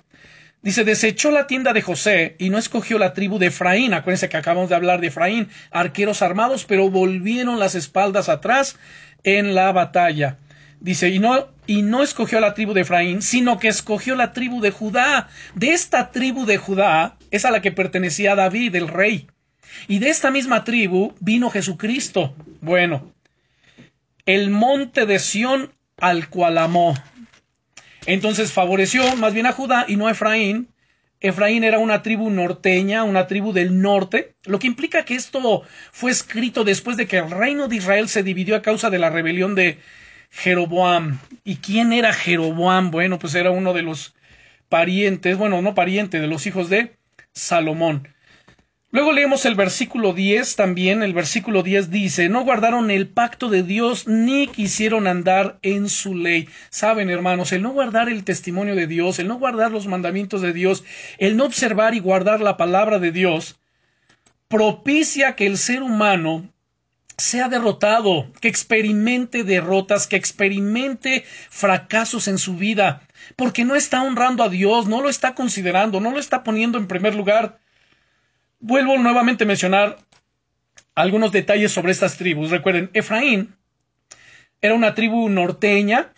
[0.63, 3.95] Dice, desechó la tienda de José y no escogió la tribu de Efraín.
[3.95, 8.79] Acuérdense que acabamos de hablar de Efraín, arqueros armados, pero volvieron las espaldas atrás
[9.25, 10.39] en la batalla.
[10.79, 14.61] Dice, y no, y no escogió la tribu de Efraín, sino que escogió la tribu
[14.61, 15.29] de Judá.
[15.57, 19.27] De esta tribu de Judá es a la que pertenecía David, el rey.
[19.89, 22.35] Y de esta misma tribu vino Jesucristo.
[22.61, 23.13] Bueno,
[24.27, 26.95] el monte de Sión al cual amó.
[28.07, 30.69] Entonces favoreció más bien a Judá y no a Efraín.
[31.21, 36.11] Efraín era una tribu norteña, una tribu del norte, lo que implica que esto fue
[36.11, 39.55] escrito después de que el reino de Israel se dividió a causa de la rebelión
[39.55, 39.79] de
[40.31, 41.21] Jeroboam.
[41.45, 42.91] ¿Y quién era Jeroboam?
[42.91, 44.15] Bueno, pues era uno de los
[44.69, 46.97] parientes, bueno, no pariente, de los hijos de
[47.33, 48.09] Salomón.
[48.95, 51.03] Luego leemos el versículo 10 también.
[51.03, 56.15] El versículo 10 dice, no guardaron el pacto de Dios ni quisieron andar en su
[56.15, 56.47] ley.
[56.69, 60.53] Saben, hermanos, el no guardar el testimonio de Dios, el no guardar los mandamientos de
[60.53, 60.85] Dios,
[61.17, 63.59] el no observar y guardar la palabra de Dios,
[64.49, 66.53] propicia que el ser humano
[67.17, 74.45] sea derrotado, que experimente derrotas, que experimente fracasos en su vida, porque no está honrando
[74.45, 77.62] a Dios, no lo está considerando, no lo está poniendo en primer lugar.
[78.65, 79.99] Vuelvo nuevamente a mencionar
[80.95, 82.51] algunos detalles sobre estas tribus.
[82.51, 83.57] Recuerden, Efraín
[84.61, 86.13] era una tribu norteña,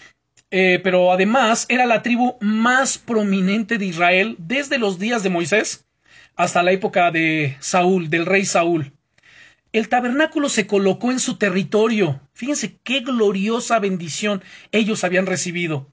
[0.50, 5.86] eh, pero además era la tribu más prominente de Israel desde los días de Moisés
[6.36, 8.92] hasta la época de Saúl, del rey Saúl.
[9.72, 12.20] El tabernáculo se colocó en su territorio.
[12.34, 15.90] Fíjense qué gloriosa bendición ellos habían recibido.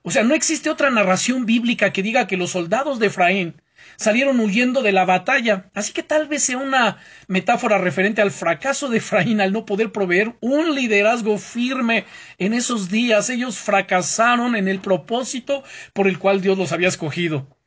[0.00, 3.60] O sea, no existe otra narración bíblica que diga que los soldados de Efraín
[4.00, 5.70] salieron huyendo de la batalla.
[5.74, 6.96] Así que tal vez sea una
[7.28, 12.06] metáfora referente al fracaso de Efraín al no poder proveer un liderazgo firme
[12.38, 13.28] en esos días.
[13.28, 17.58] Ellos fracasaron en el propósito por el cual Dios los había escogido.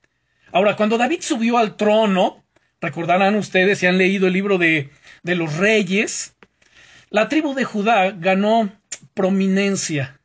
[0.52, 2.44] Ahora, cuando David subió al trono,
[2.82, 4.90] recordarán ustedes si han leído el libro de,
[5.22, 6.36] de los reyes,
[7.12, 8.72] la tribu de Judá ganó
[9.14, 10.20] prominencia.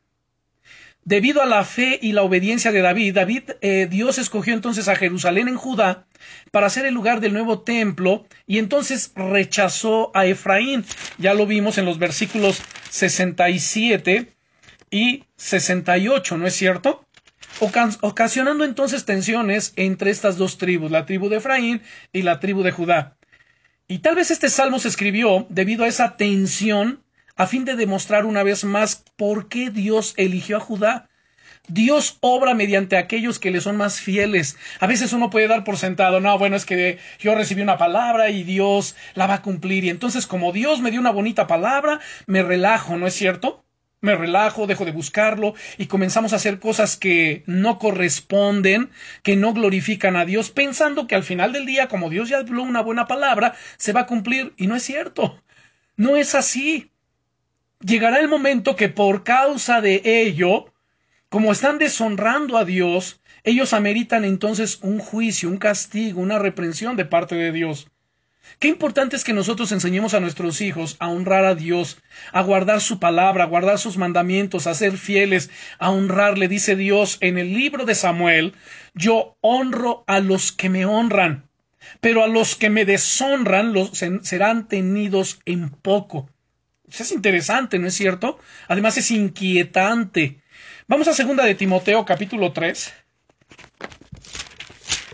[1.04, 4.96] Debido a la fe y la obediencia de David, David, eh, Dios escogió entonces a
[4.96, 6.06] Jerusalén en Judá
[6.50, 10.84] para ser el lugar del nuevo templo y entonces rechazó a Efraín.
[11.16, 14.34] Ya lo vimos en los versículos 67
[14.90, 17.04] y 68, ¿no es cierto?
[18.00, 21.82] ocasionando entonces tensiones entre estas dos tribus, la tribu de Efraín
[22.12, 23.16] y la tribu de Judá.
[23.88, 27.02] Y tal vez este salmo se escribió debido a esa tensión
[27.38, 31.09] a fin de demostrar una vez más por qué Dios eligió a Judá.
[31.68, 34.57] Dios obra mediante aquellos que le son más fieles.
[34.81, 38.31] A veces uno puede dar por sentado, no, bueno, es que yo recibí una palabra
[38.31, 39.85] y Dios la va a cumplir.
[39.85, 43.64] Y entonces, como Dios me dio una bonita palabra, me relajo, ¿no es cierto?
[44.01, 48.90] Me relajo, dejo de buscarlo y comenzamos a hacer cosas que no corresponden,
[49.22, 52.62] que no glorifican a Dios, pensando que al final del día, como Dios ya habló
[52.62, 54.55] una buena palabra, se va a cumplir.
[54.57, 55.40] Y no es cierto.
[55.96, 56.90] No es así
[57.80, 60.72] llegará el momento que por causa de ello,
[61.28, 67.04] como están deshonrando a Dios, ellos ameritan entonces un juicio, un castigo, una reprensión de
[67.04, 67.88] parte de Dios.
[68.58, 71.98] Qué importante es que nosotros enseñemos a nuestros hijos a honrar a Dios,
[72.32, 77.18] a guardar su palabra, a guardar sus mandamientos, a ser fieles, a honrarle, dice Dios
[77.20, 78.54] en el libro de Samuel,
[78.94, 81.48] yo honro a los que me honran,
[82.00, 86.30] pero a los que me deshonran los serán tenidos en poco.
[86.90, 88.38] Es interesante, ¿no es cierto?
[88.66, 90.40] Además es inquietante.
[90.87, 92.92] Vamos a segunda de Timoteo capítulo 3.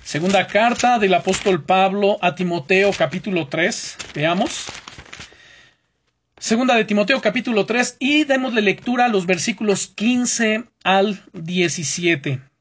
[0.02, 3.96] Segunda carta del apóstol Pablo a Timoteo capítulo 3.
[4.14, 4.66] Veamos.
[6.38, 12.53] Segunda de Timoteo capítulo 3 y démosle lectura a los versículos 15 al 17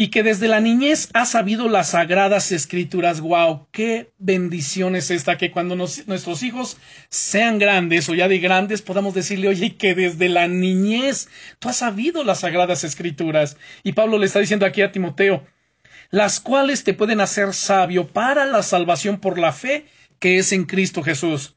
[0.00, 3.20] y que desde la niñez ha sabido las sagradas escrituras.
[3.20, 3.66] ¡Wow!
[3.72, 5.36] ¡Qué bendición es esta!
[5.36, 6.76] Que cuando nuestros hijos
[7.08, 11.78] sean grandes o ya de grandes podamos decirle, oye, que desde la niñez tú has
[11.78, 13.56] sabido las sagradas escrituras.
[13.82, 15.44] Y Pablo le está diciendo aquí a Timoteo,
[16.10, 19.86] las cuales te pueden hacer sabio para la salvación por la fe
[20.20, 21.56] que es en Cristo Jesús.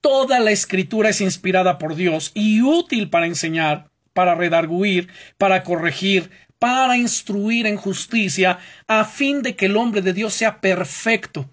[0.00, 6.30] Toda la escritura es inspirada por Dios y útil para enseñar, para redarguir, para corregir,
[6.64, 11.50] para instruir en justicia, a fin de que el hombre de Dios sea perfecto,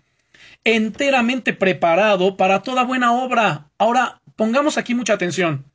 [0.63, 3.69] enteramente preparado para toda buena obra.
[3.77, 5.65] Ahora, pongamos aquí mucha atención.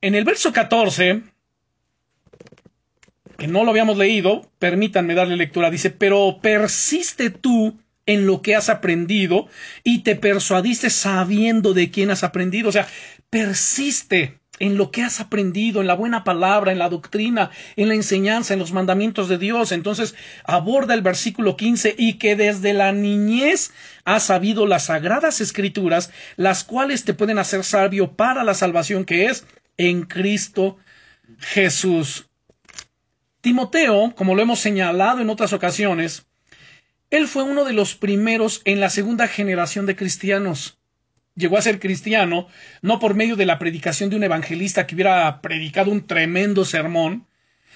[0.00, 1.24] En el verso 14,
[3.36, 8.54] que no lo habíamos leído, permítanme darle lectura, dice, pero persiste tú en lo que
[8.54, 9.48] has aprendido
[9.82, 12.68] y te persuadiste sabiendo de quién has aprendido.
[12.68, 12.86] O sea,
[13.28, 17.94] persiste en lo que has aprendido, en la buena palabra, en la doctrina, en la
[17.94, 19.72] enseñanza, en los mandamientos de Dios.
[19.72, 23.72] Entonces aborda el versículo 15 y que desde la niñez
[24.04, 29.26] has sabido las sagradas escrituras, las cuales te pueden hacer sabio para la salvación que
[29.26, 29.46] es
[29.78, 30.76] en Cristo
[31.38, 32.28] Jesús.
[33.40, 36.26] Timoteo, como lo hemos señalado en otras ocasiones,
[37.08, 40.79] él fue uno de los primeros en la segunda generación de cristianos
[41.40, 42.46] llegó a ser cristiano
[42.82, 47.26] no por medio de la predicación de un evangelista que hubiera predicado un tremendo sermón,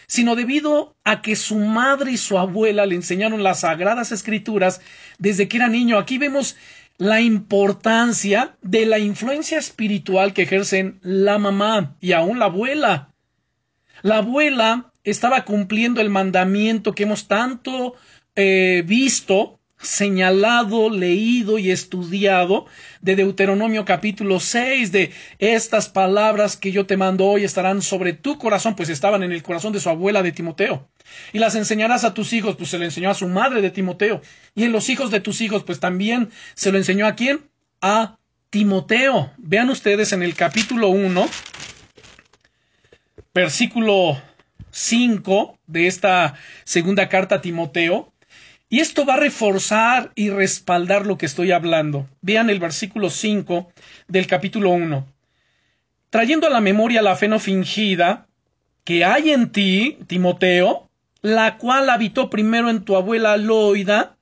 [0.07, 4.81] sino debido a que su madre y su abuela le enseñaron las sagradas escrituras
[5.19, 5.99] desde que era niño.
[5.99, 6.57] Aquí vemos
[6.99, 13.15] la importancia de la influencia espiritual que ejercen la mamá y aún la abuela.
[14.03, 17.95] La abuela estaba cumpliendo el mandamiento que hemos tanto
[18.37, 22.67] eh, visto señalado, leído y estudiado
[23.01, 28.39] de Deuteronomio capítulo 6, de estas palabras que yo te mando hoy estarán sobre tu
[28.39, 30.89] corazón, pues estaban en el corazón de su abuela de Timoteo.
[31.33, 34.23] Y las enseñarás a tus hijos, pues se lo enseñó a su madre de Timoteo.
[34.55, 37.43] Y en los hijos de tus hijos, pues también se lo enseñó a quién?
[37.81, 38.19] A
[38.51, 39.33] Timoteo.
[39.37, 41.29] Vean ustedes en el capítulo 1,
[43.35, 44.17] versículo
[44.71, 48.13] 5 de esta segunda carta a Timoteo,
[48.75, 52.09] y esto va a reforzar y respaldar lo que estoy hablando.
[52.23, 53.71] Vean el versículo 5
[54.09, 55.07] del capítulo 1.
[56.11, 58.27] Trayendo a la memoria la fe no fingida
[58.83, 60.91] que hay en ti, Timoteo,
[61.23, 64.17] la cual habitó primero en tu abuela Loida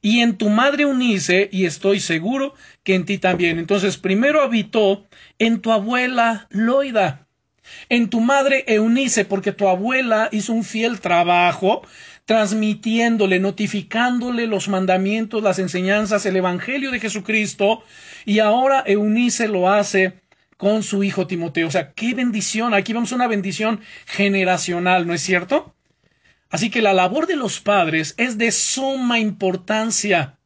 [0.00, 3.58] y en tu madre Unice, y estoy seguro que en ti también.
[3.58, 5.08] Entonces, primero habitó
[5.40, 7.26] en tu abuela Loida.
[7.88, 11.82] En tu madre Eunice, porque tu abuela hizo un fiel trabajo
[12.28, 17.82] transmitiéndole, notificándole los mandamientos, las enseñanzas, el Evangelio de Jesucristo,
[18.26, 20.20] y ahora Eunice lo hace
[20.58, 21.68] con su hijo Timoteo.
[21.68, 22.74] O sea, qué bendición.
[22.74, 25.74] Aquí vemos una bendición generacional, ¿no es cierto?
[26.50, 30.38] Así que la labor de los padres es de suma importancia.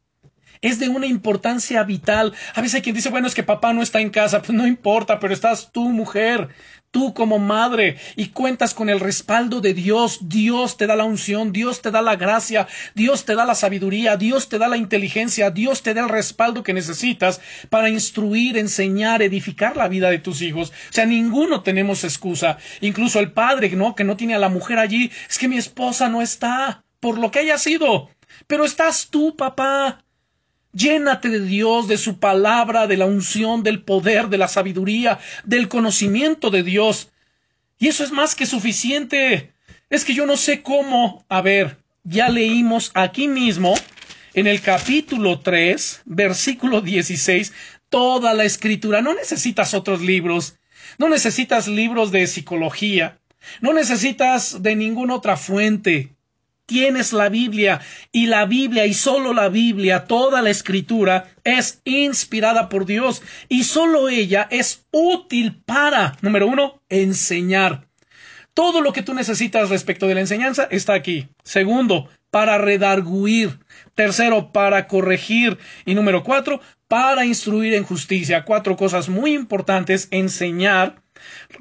[0.60, 2.32] Es de una importancia vital.
[2.54, 4.40] A veces hay quien dice, bueno, es que papá no está en casa.
[4.40, 6.50] Pues no importa, pero estás tú, mujer
[6.92, 11.52] tú como madre y cuentas con el respaldo de Dios, Dios te da la unción,
[11.52, 15.50] Dios te da la gracia, Dios te da la sabiduría, Dios te da la inteligencia,
[15.50, 17.40] Dios te da el respaldo que necesitas
[17.70, 20.70] para instruir, enseñar, edificar la vida de tus hijos.
[20.70, 22.58] O sea, ninguno tenemos excusa.
[22.80, 23.94] Incluso el padre, ¿no?
[23.94, 27.30] Que no tiene a la mujer allí, es que mi esposa no está, por lo
[27.30, 28.10] que haya sido.
[28.46, 30.04] Pero estás tú, papá.
[30.72, 35.68] Llénate de Dios, de su palabra, de la unción, del poder, de la sabiduría, del
[35.68, 37.10] conocimiento de Dios.
[37.78, 39.52] Y eso es más que suficiente.
[39.90, 41.26] Es que yo no sé cómo.
[41.28, 43.74] A ver, ya leímos aquí mismo,
[44.32, 47.52] en el capítulo 3, versículo 16,
[47.90, 49.02] toda la escritura.
[49.02, 50.56] No necesitas otros libros.
[50.96, 53.18] No necesitas libros de psicología.
[53.60, 56.14] No necesitas de ninguna otra fuente
[56.72, 62.70] tienes la Biblia y la Biblia y solo la Biblia, toda la escritura es inspirada
[62.70, 63.20] por Dios
[63.50, 67.88] y solo ella es útil para, número uno, enseñar.
[68.54, 71.28] Todo lo que tú necesitas respecto de la enseñanza está aquí.
[71.44, 73.58] Segundo, para redarguir.
[73.94, 75.58] Tercero, para corregir.
[75.84, 78.44] Y número cuatro, para instruir en justicia.
[78.46, 80.08] Cuatro cosas muy importantes.
[80.10, 81.02] Enseñar,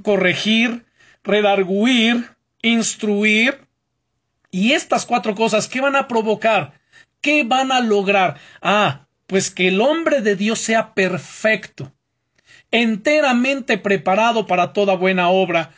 [0.04, 0.86] corregir,
[1.24, 2.30] redarguir,
[2.62, 3.60] instruir
[4.52, 6.74] y estas cuatro cosas, ¿qué van a provocar?
[7.22, 8.38] ¿Qué van a lograr?
[8.62, 11.94] Ah, pues que el hombre de Dios sea perfecto,
[12.70, 15.72] enteramente preparado para toda buena obra.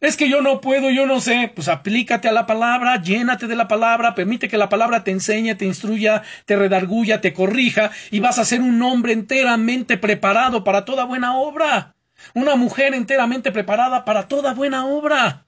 [0.00, 1.50] Es que yo no puedo, yo no sé.
[1.54, 5.54] Pues aplícate a la palabra, llénate de la palabra, permite que la palabra te enseñe,
[5.54, 10.84] te instruya, te redarguya, te corrija, y vas a ser un hombre enteramente preparado para
[10.84, 11.94] toda buena obra.
[12.34, 15.43] Una mujer enteramente preparada para toda buena obra.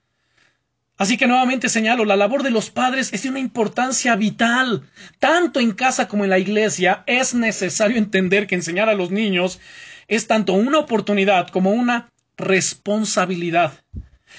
[0.98, 4.88] Así que nuevamente señalo, la labor de los padres es de una importancia vital.
[5.18, 9.60] Tanto en casa como en la iglesia es necesario entender que enseñar a los niños
[10.08, 13.72] es tanto una oportunidad como una responsabilidad.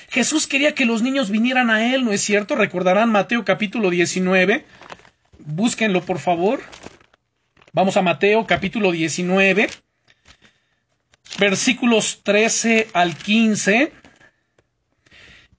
[0.09, 2.55] Jesús quería que los niños vinieran a Él, ¿no es cierto?
[2.55, 4.65] Recordarán Mateo capítulo 19.
[5.39, 6.61] Búsquenlo, por favor.
[7.71, 9.69] Vamos a Mateo capítulo 19,
[11.37, 13.91] versículos 13 al 15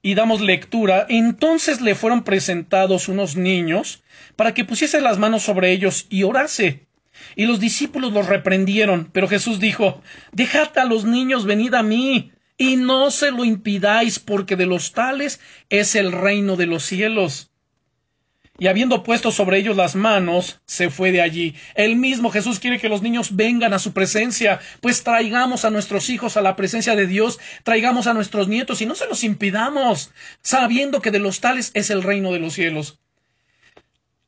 [0.09, 4.03] y damos lectura, entonces le fueron presentados unos niños
[4.37, 6.87] para que pusiese las manos sobre ellos y orase.
[7.37, 10.01] Y los discípulos los reprendieron, pero Jesús dijo,
[10.33, 14.93] Dejad a los niños, venid a mí, y no se lo impidáis, porque de los
[14.93, 17.51] tales es el reino de los cielos
[18.59, 21.55] y habiendo puesto sobre ellos las manos, se fue de allí.
[21.77, 26.11] El mismo Jesús quiere que los niños vengan a su presencia, pues traigamos a nuestros
[26.11, 30.13] hijos a la presencia de Dios, traigamos a nuestros nietos y no se los impidamos,
[30.43, 32.99] sabiendo que de los tales es el reino de los cielos.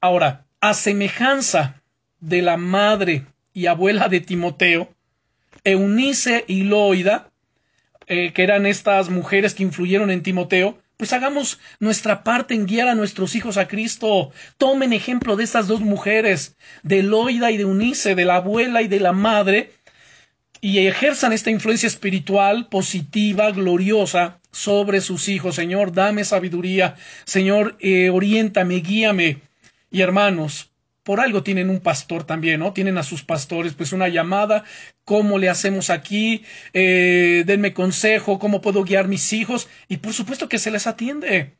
[0.01, 1.83] Ahora, a semejanza
[2.21, 4.95] de la madre y abuela de Timoteo,
[5.65, 7.31] Eunice y Loida,
[8.07, 12.89] eh, que eran estas mujeres que influyeron en Timoteo, pues hagamos nuestra parte en guiar
[12.89, 14.33] a nuestros hijos a Cristo.
[14.59, 18.89] Tomen ejemplo de estas dos mujeres, de Loida y de Unice, de la abuela y
[18.89, 19.73] de la madre,
[20.61, 25.55] y ejerzan esta influencia espiritual positiva, gloriosa, sobre sus hijos.
[25.55, 26.97] Señor, dame sabiduría.
[27.25, 29.39] Señor, eh, oriéntame, guíame.
[29.91, 30.71] Y hermanos,
[31.03, 32.75] por algo tienen un pastor también, ¿no?
[32.75, 34.65] Tienen a sus pastores, pues una llamada,
[35.11, 36.45] ¿cómo le hacemos aquí?
[36.73, 39.69] Eh, denme consejo, ¿cómo puedo guiar mis hijos?
[39.89, 41.57] Y por supuesto que se les atiende.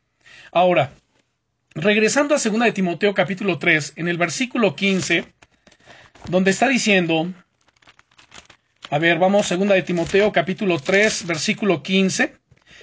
[0.53, 0.93] Ahora,
[1.75, 5.25] regresando a 2 de Timoteo capítulo 3, en el versículo 15,
[6.29, 7.27] donde está diciendo,
[8.89, 12.40] a ver, vamos, 2 de Timoteo capítulo 3, versículo 15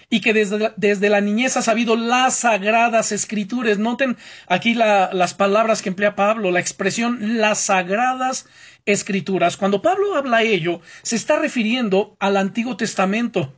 [0.09, 3.77] y que desde, desde, la niñez ha sabido las sagradas escrituras.
[3.77, 8.47] Noten aquí las palabras que emplea Pablo, la expresión las sagradas
[8.85, 9.57] escrituras.
[9.57, 13.53] Cuando Pablo habla ello, se está refiriendo al Antiguo Testamento.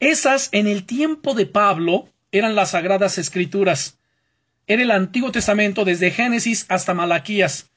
[0.00, 3.98] Esas en el tiempo de Pablo eran las sagradas escrituras.
[4.66, 7.70] Era el Antiguo Testamento desde Génesis hasta Malaquías.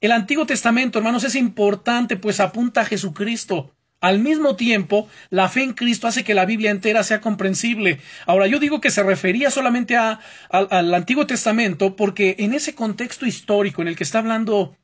[0.00, 3.75] El Antiguo Testamento, hermanos, es importante, pues apunta a Jesucristo.
[4.00, 7.98] Al mismo tiempo, la fe en Cristo hace que la Biblia entera sea comprensible.
[8.26, 10.20] Ahora, yo digo que se refería solamente a,
[10.50, 14.76] al Antiguo Testamento porque en ese contexto histórico en el que está hablando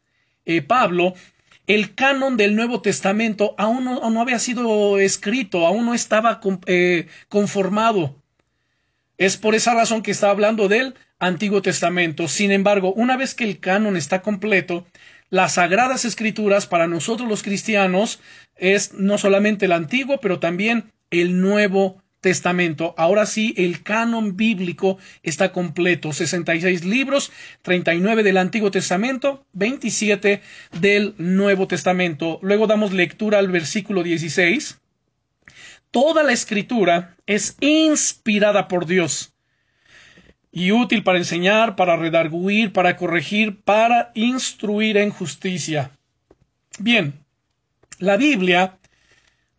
[0.45, 1.15] eh, Pablo,
[1.67, 8.22] el canon del Nuevo Testamento aún no, había sido escrito, aún no estaba eh, conformado.
[9.19, 12.29] Es por esa razón que está hablando del Antiguo Testamento.
[12.29, 14.87] Sin embargo, una vez que el canon está completo,
[15.31, 18.21] las sagradas escrituras para nosotros los cristianos
[18.57, 22.95] es no solamente el Antiguo, pero también el Nuevo Testamento.
[22.97, 26.13] Ahora sí, el canon bíblico está completo.
[26.13, 27.33] 66 libros,
[27.63, 30.41] 39 del Antiguo Testamento, 27
[30.81, 32.39] del Nuevo Testamento.
[32.43, 34.82] Luego damos lectura al versículo 16.
[35.93, 39.35] Toda la escritura es inspirada por Dios
[40.51, 45.91] y útil para enseñar, para redarguir, para corregir, para instruir en justicia.
[46.79, 47.13] Bien,
[47.99, 48.79] la Biblia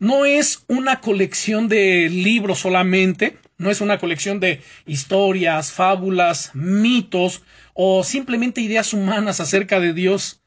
[0.00, 7.42] no es una colección de libros solamente, no es una colección de historias, fábulas, mitos
[7.74, 10.43] o simplemente ideas humanas acerca de Dios.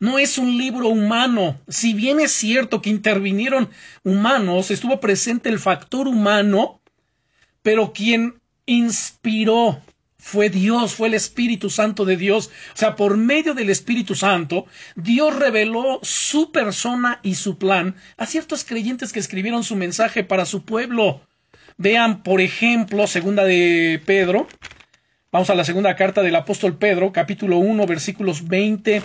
[0.00, 1.60] No es un libro humano.
[1.68, 3.68] Si bien es cierto que intervinieron
[4.02, 6.80] humanos, estuvo presente el factor humano,
[7.60, 9.82] pero quien inspiró
[10.16, 12.50] fue Dios, fue el Espíritu Santo de Dios.
[12.72, 14.64] O sea, por medio del Espíritu Santo,
[14.96, 20.46] Dios reveló su persona y su plan a ciertos creyentes que escribieron su mensaje para
[20.46, 21.20] su pueblo.
[21.76, 24.48] Vean, por ejemplo, segunda de Pedro.
[25.30, 29.02] Vamos a la segunda carta del apóstol Pedro, capítulo 1, versículos 20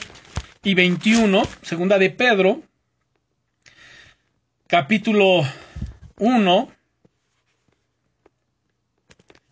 [0.65, 1.43] y 21.
[1.61, 2.61] Segunda de Pedro,
[4.67, 5.45] capítulo
[6.17, 6.75] 1,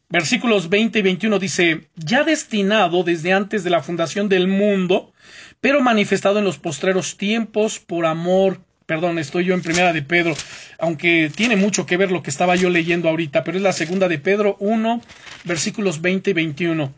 [0.09, 5.11] Versículos 20 y 21 dice, ya destinado desde antes de la fundación del mundo,
[5.59, 8.61] pero manifestado en los postreros tiempos por amor.
[8.85, 10.35] Perdón, estoy yo en primera de Pedro,
[10.77, 14.07] aunque tiene mucho que ver lo que estaba yo leyendo ahorita, pero es la segunda
[14.07, 15.01] de Pedro 1,
[15.45, 16.93] versículos 20 y 21,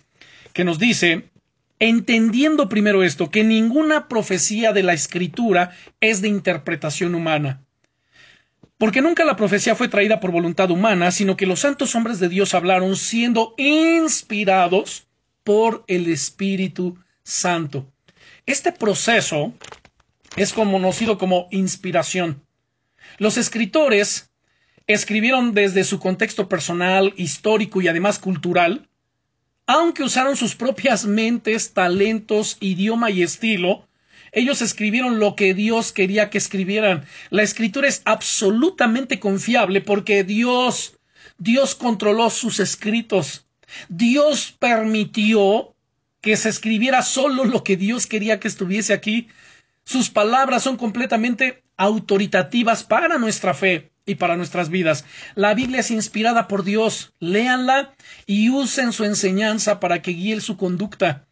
[0.52, 1.30] que nos dice,
[1.80, 7.66] entendiendo primero esto, que ninguna profecía de la escritura es de interpretación humana
[8.78, 12.30] porque nunca la profecía fue traída por voluntad humana, sino que los santos hombres de
[12.30, 15.08] Dios hablaron siendo inspirados
[15.44, 17.92] por el Espíritu Santo.
[18.46, 19.54] Este proceso
[20.36, 22.44] es conocido como inspiración.
[23.18, 24.32] Los escritores
[24.88, 28.90] escribieron desde su contexto personal, histórico y además cultural,
[29.68, 33.88] aunque usaron sus propias mentes, talentos, idioma y estilo,
[34.32, 37.06] ellos escribieron lo que Dios quería que escribieran.
[37.30, 40.98] La escritura es absolutamente confiable porque Dios,
[41.38, 43.46] Dios controló sus escritos.
[43.90, 45.74] Dios permitió
[46.22, 49.30] que se escribiera solo lo que Dios quería que estuviese aquí.
[49.86, 55.06] Sus palabras son completamente autoritativas para nuestra fe y para nuestras vidas.
[55.36, 57.14] La Biblia es inspirada por Dios.
[57.20, 57.94] Léanla
[58.26, 61.26] y usen su enseñanza para que guíe su conducta.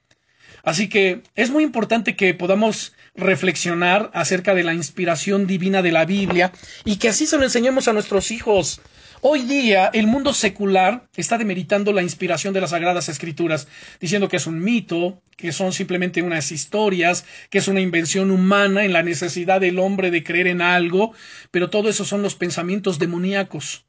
[0.64, 6.06] Así que es muy importante que podamos reflexionar acerca de la inspiración divina de la
[6.06, 6.54] Biblia
[6.86, 8.82] y que así se lo enseñemos a nuestros hijos.
[9.26, 13.70] Hoy día el mundo secular está demeritando la inspiración de las Sagradas Escrituras,
[14.02, 18.84] diciendo que es un mito, que son simplemente unas historias, que es una invención humana
[18.84, 21.14] en la necesidad del hombre de creer en algo,
[21.52, 23.86] pero todo eso son los pensamientos demoníacos.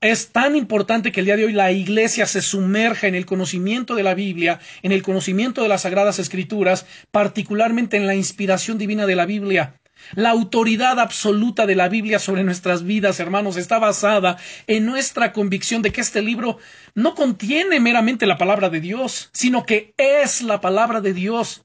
[0.00, 3.94] Es tan importante que el día de hoy la Iglesia se sumerja en el conocimiento
[3.94, 9.06] de la Biblia, en el conocimiento de las Sagradas Escrituras, particularmente en la inspiración divina
[9.06, 9.74] de la Biblia.
[10.14, 15.82] La autoridad absoluta de la Biblia sobre nuestras vidas, hermanos, está basada en nuestra convicción
[15.82, 16.58] de que este libro
[16.94, 21.64] no contiene meramente la palabra de Dios, sino que es la palabra de Dios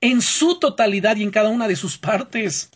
[0.00, 2.70] en su totalidad y en cada una de sus partes.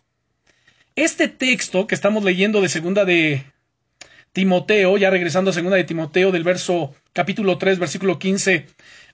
[0.95, 3.45] Este texto que estamos leyendo de segunda de
[4.33, 8.67] Timoteo, ya regresando a segunda de Timoteo del verso capítulo 3, versículo 15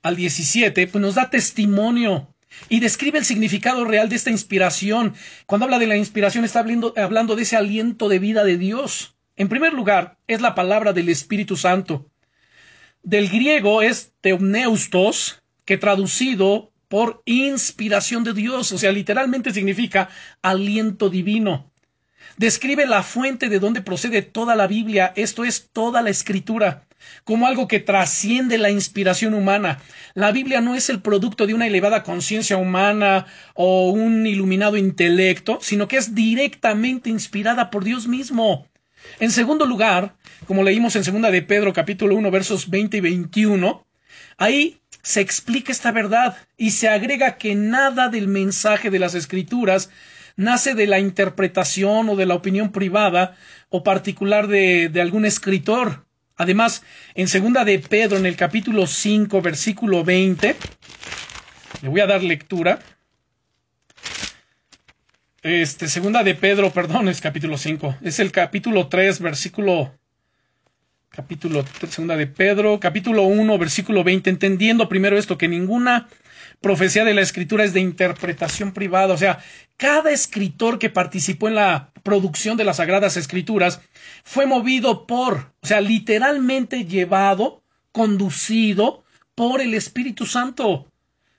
[0.03, 2.35] al 17, pues nos da testimonio
[2.69, 5.15] y describe el significado real de esta inspiración.
[5.47, 9.17] Cuando habla de la inspiración está hablando, hablando de ese aliento de vida de Dios.
[9.37, 12.11] En primer lugar, es la palabra del Espíritu Santo.
[13.03, 20.11] Del griego es teumneustos, que traducido por inspiración de Dios, o sea, literalmente significa
[20.43, 21.72] aliento divino
[22.37, 26.87] describe la fuente de donde procede toda la Biblia, esto es toda la escritura,
[27.25, 29.81] como algo que trasciende la inspiración humana.
[30.15, 35.59] La Biblia no es el producto de una elevada conciencia humana o un iluminado intelecto,
[35.61, 38.67] sino que es directamente inspirada por Dios mismo.
[39.19, 40.15] En segundo lugar,
[40.47, 43.87] como leímos en segunda de Pedro capítulo 1 versos 20 y 21,
[44.39, 49.91] ahí se explica esta verdad y se agrega que nada del mensaje de las escrituras
[50.37, 53.37] nace de la interpretación o de la opinión privada
[53.69, 56.05] o particular de, algún escritor.
[56.37, 56.83] Además,
[57.15, 60.57] en segunda de Pedro, en el capítulo 5, versículo 20,
[61.83, 62.81] le voy a dar lectura.
[65.43, 67.97] este, segunda de Pedro, perdón, es capítulo 5.
[68.03, 69.93] Es el capítulo 3, versículo
[71.13, 76.09] capítulo segunda de Pedro, capítulo 1, versículo 20, entendiendo primero esto que ninguna
[76.63, 79.39] profecía de la escritura es de interpretación privada, o sea,
[79.77, 83.81] cada escritor que participó en la producción de las sagradas escrituras
[84.25, 89.05] fue movido por, o sea, literalmente llevado, conducido
[89.35, 90.87] por el Espíritu Santo.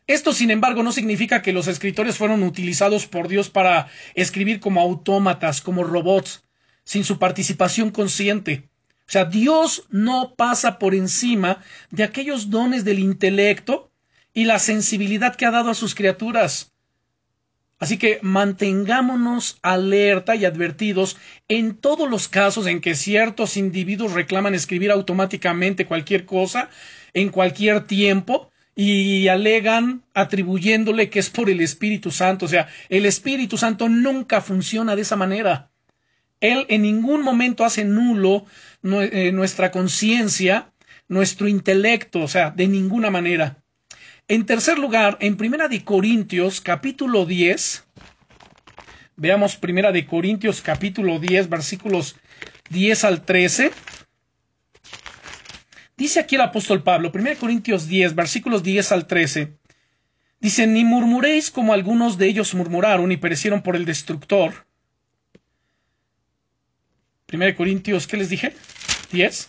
[0.06, 4.82] Esto, sin embargo, no significa que los escritores fueron utilizados por Dios para escribir como
[4.82, 6.44] autómatas, como robots,
[6.84, 8.70] sin su participación consciente.
[9.08, 13.92] O sea, Dios no pasa por encima de aquellos dones del intelecto
[14.34, 16.74] y la sensibilidad que ha dado a sus criaturas.
[17.80, 21.18] Así que mantengámonos alerta y advertidos
[21.50, 26.70] en todos los casos en que ciertos individuos reclaman escribir automáticamente cualquier cosa
[27.14, 32.46] en cualquier tiempo y alegan atribuyéndole que es por el Espíritu Santo.
[32.46, 35.73] O sea, el Espíritu Santo nunca funciona de esa manera.
[36.44, 38.46] Él en ningún momento hace nulo
[38.84, 40.74] eh, nuestra conciencia,
[41.08, 43.64] nuestro intelecto, o sea, de ninguna manera.
[44.28, 47.86] En tercer lugar, en Primera de Corintios, capítulo 10,
[49.16, 52.18] veamos Primera de Corintios, capítulo 10, versículos
[52.70, 53.72] 10 al 13.
[55.96, 59.54] Dice aquí el apóstol Pablo, 1 Corintios 10, versículos 10 al 13.
[60.42, 64.66] Dice, ni murmuréis como algunos de ellos murmuraron y perecieron por el destructor.
[67.32, 68.54] 1 Corintios, ¿qué les dije?
[69.12, 69.48] 10.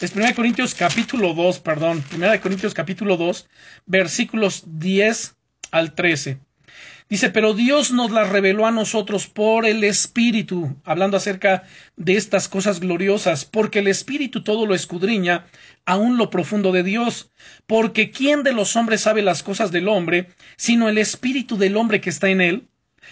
[0.00, 2.04] Es 1 Corintios capítulo 2, perdón.
[2.14, 3.48] 1 Corintios capítulo 2,
[3.86, 5.36] versículos 10
[5.70, 6.38] al 13.
[7.08, 11.64] Dice, pero Dios nos las reveló a nosotros por el Espíritu, hablando acerca
[11.96, 15.44] de estas cosas gloriosas, porque el Espíritu todo lo escudriña,
[15.84, 17.30] aún lo profundo de Dios,
[17.66, 22.00] porque ¿quién de los hombres sabe las cosas del hombre, sino el Espíritu del hombre
[22.00, 22.68] que está en él?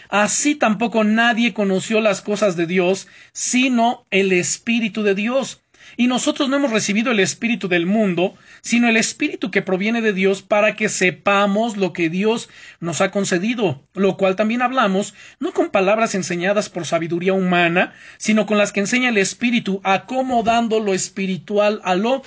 [0.09, 5.61] Así tampoco nadie conoció las cosas de Dios, sino el Espíritu de Dios.
[5.97, 10.13] Y nosotros no hemos recibido el Espíritu del mundo, sino el Espíritu que proviene de
[10.13, 12.49] Dios para que sepamos lo que Dios
[12.81, 18.47] nos ha concedido, lo cual también hablamos, no con palabras enseñadas por sabiduría humana, sino
[18.47, 22.23] con las que enseña el Espíritu, acomodando lo espiritual a lo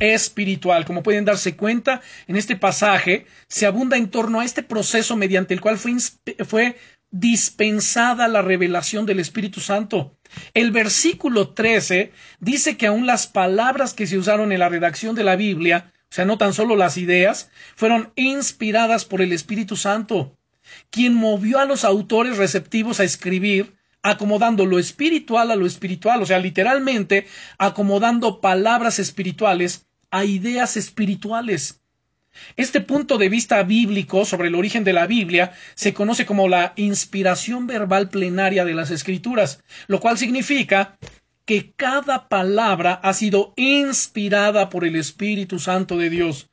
[0.00, 0.84] espiritual.
[0.84, 5.54] Como pueden darse cuenta, en este pasaje se abunda en torno a este proceso mediante
[5.54, 5.96] el cual fue,
[6.46, 6.76] fue
[7.14, 10.18] dispensada la revelación del Espíritu Santo.
[10.52, 12.10] El versículo 13
[12.40, 16.14] dice que aún las palabras que se usaron en la redacción de la Biblia, o
[16.14, 20.36] sea, no tan solo las ideas, fueron inspiradas por el Espíritu Santo,
[20.90, 26.26] quien movió a los autores receptivos a escribir acomodando lo espiritual a lo espiritual, o
[26.26, 31.80] sea, literalmente acomodando palabras espirituales a ideas espirituales.
[32.56, 36.72] Este punto de vista bíblico sobre el origen de la Biblia se conoce como la
[36.76, 40.98] inspiración verbal plenaria de las Escrituras, lo cual significa
[41.44, 46.48] que cada palabra ha sido inspirada por el Espíritu Santo de Dios.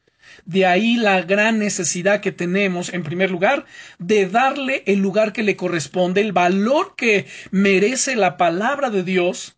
[0.45, 3.65] De ahí la gran necesidad que tenemos, en primer lugar,
[3.99, 9.57] de darle el lugar que le corresponde, el valor que merece la palabra de Dios,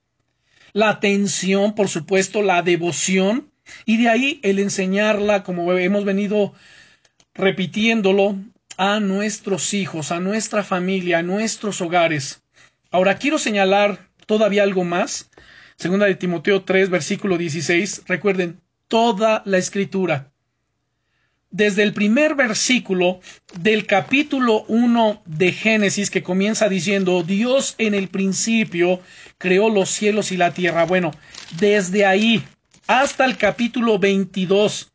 [0.74, 3.52] la atención, por supuesto, la devoción,
[3.86, 6.53] y de ahí el enseñarla, como hemos venido
[7.34, 8.38] repitiéndolo,
[8.78, 12.41] a nuestros hijos, a nuestra familia, a nuestros hogares.
[12.91, 15.30] Ahora quiero señalar todavía algo más.
[15.78, 18.03] Segunda de Timoteo 3, versículo 16.
[18.07, 20.32] Recuerden, toda la escritura.
[21.49, 23.19] Desde el primer versículo
[23.59, 29.01] del capítulo 1 de Génesis que comienza diciendo, Dios en el principio
[29.38, 30.86] creó los cielos y la tierra.
[30.86, 31.11] Bueno,
[31.59, 32.43] desde ahí
[32.88, 34.91] hasta el capítulo 22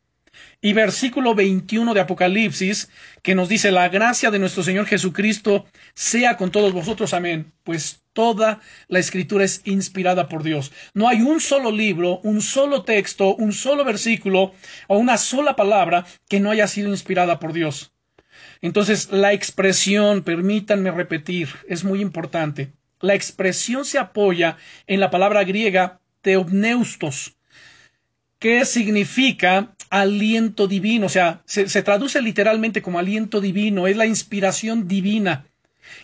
[0.61, 2.91] y versículo 21 de Apocalipsis,
[3.23, 7.15] que nos dice, la gracia de nuestro Señor Jesucristo sea con todos vosotros.
[7.15, 7.53] Amén.
[7.63, 10.73] Pues toda la escritura es inspirada por Dios.
[10.95, 14.53] No hay un solo libro, un solo texto, un solo versículo
[14.89, 17.93] o una sola palabra que no haya sido inspirada por Dios.
[18.61, 22.73] Entonces, la expresión, permítanme repetir, es muy importante.
[23.01, 24.57] La expresión se apoya
[24.89, 27.38] en la palabra griega teopneustos,
[28.39, 34.87] ¿Qué significa aliento divino, o sea, se, traduce literalmente como aliento divino, es la inspiración
[34.87, 35.47] divina.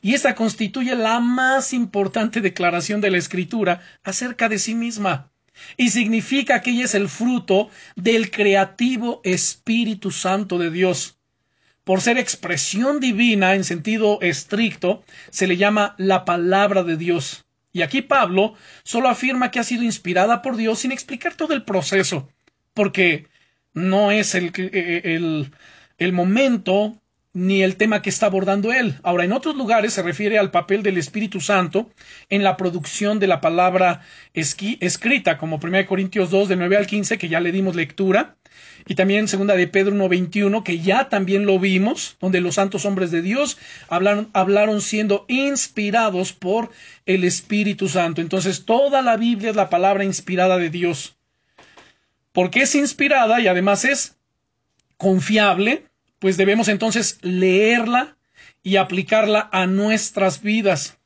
[0.01, 5.31] Y esta constituye la más importante declaración de la Escritura acerca de sí misma.
[5.77, 11.19] Y significa que ella es el fruto del creativo Espíritu Santo de Dios.
[11.85, 17.45] Por ser expresión divina en sentido estricto, se le llama la palabra de Dios.
[17.75, 18.55] Y aquí Pablo
[18.85, 22.31] solo afirma que ha sido inspirada por Dios sin explicar todo el proceso,
[22.73, 23.27] porque
[23.75, 25.51] no es el, el,
[25.99, 27.03] el momento
[27.35, 28.95] ni el tema que está abordando él.
[29.03, 31.91] Ahora, en otros lugares se refiere al papel del Espíritu Santo
[32.31, 37.19] en la producción de la palabra escrita, como 1 Corintios 2, de 9 al 15,
[37.19, 38.37] que ya le dimos lectura,
[38.87, 43.11] y también segunda de Pedro 1.21, que ya también lo vimos, donde los santos hombres
[43.11, 43.59] de Dios
[43.89, 46.71] hablaron, hablaron siendo inspirados por
[47.05, 48.21] el Espíritu Santo.
[48.21, 51.17] Entonces, toda la Biblia es la palabra inspirada de Dios.
[52.33, 54.19] Porque es inspirada y además es
[54.99, 55.87] confiable,
[56.19, 58.17] pues debemos entonces leerla
[58.63, 60.99] y aplicarla a nuestras vidas.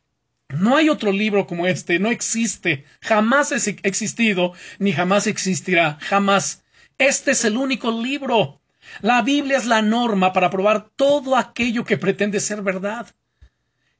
[0.48, 6.64] No hay otro libro como este, no existe, jamás ha existido, ni jamás existirá, jamás.
[6.96, 8.60] Este es el único libro.
[9.02, 13.14] La Biblia es la norma para probar todo aquello que pretende ser verdad.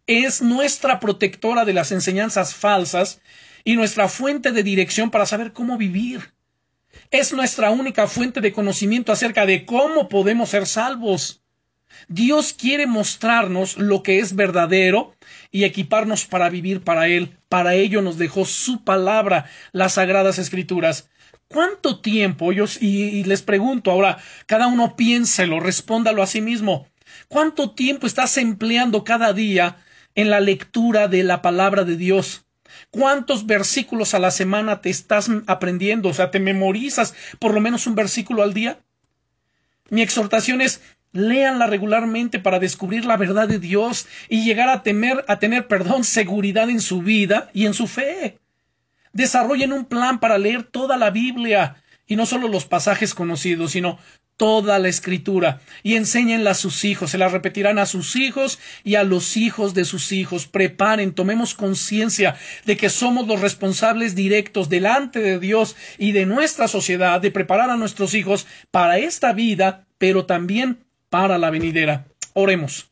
[0.06, 3.20] Es nuestra protectora de las enseñanzas falsas
[3.64, 6.32] y nuestra fuente de dirección para saber cómo vivir.
[7.10, 11.42] Es nuestra única fuente de conocimiento acerca de cómo podemos ser salvos.
[12.08, 15.14] Dios quiere mostrarnos lo que es verdadero
[15.50, 17.36] y equiparnos para vivir para Él.
[17.48, 21.08] Para ello nos dejó su palabra, las sagradas escrituras.
[21.48, 22.52] ¿Cuánto tiempo?
[22.52, 26.88] Yo, y, les pregunto ahora, cada uno piénselo, respóndalo a sí mismo.
[27.28, 29.78] ¿Cuánto tiempo estás empleando cada día
[30.14, 32.44] en la lectura de la palabra de Dios?
[32.90, 36.08] ¿Cuántos versículos a la semana te estás aprendiendo?
[36.08, 38.80] O sea, ¿te memorizas por lo menos un versículo al día?
[39.90, 40.80] Mi exhortación es
[41.12, 46.04] léanla regularmente para descubrir la verdad de Dios y llegar a temer, a tener, perdón,
[46.04, 48.38] seguridad en su vida y en su fe.
[49.12, 53.98] Desarrollen un plan para leer toda la Biblia y no solo los pasajes conocidos, sino
[54.38, 58.94] toda la escritura y enséñenla a sus hijos, se la repetirán a sus hijos y
[58.94, 60.46] a los hijos de sus hijos.
[60.46, 66.68] Preparen, tomemos conciencia de que somos los responsables directos delante de Dios y de nuestra
[66.68, 70.78] sociedad de preparar a nuestros hijos para esta vida, pero también
[71.10, 72.06] para la venidera.
[72.32, 72.90] Oremos.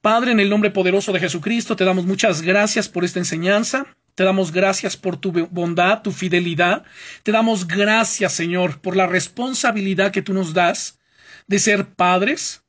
[0.00, 3.86] Padre, en el nombre poderoso de Jesucristo, te damos muchas gracias por esta enseñanza.
[4.14, 6.84] Te damos gracias por tu bondad, tu fidelidad.
[7.22, 11.00] Te damos gracias, Señor, por la responsabilidad que tú nos das
[11.46, 12.62] de ser padres,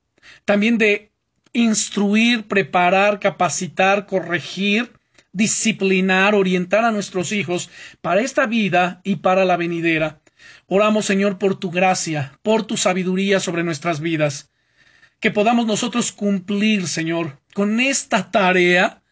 [0.44, 1.12] también de
[1.54, 4.92] instruir, preparar, capacitar, corregir,
[5.32, 7.70] disciplinar, orientar a nuestros hijos
[8.02, 10.22] para esta vida y para la venidera.
[10.68, 14.50] Oramos, Señor, por tu gracia, por tu sabiduría sobre nuestras vidas.
[15.20, 19.04] Que podamos nosotros cumplir, Señor, con esta tarea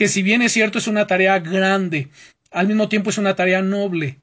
[0.00, 2.08] que si bien es cierto es una tarea grande,
[2.50, 4.18] al mismo tiempo es una tarea noble.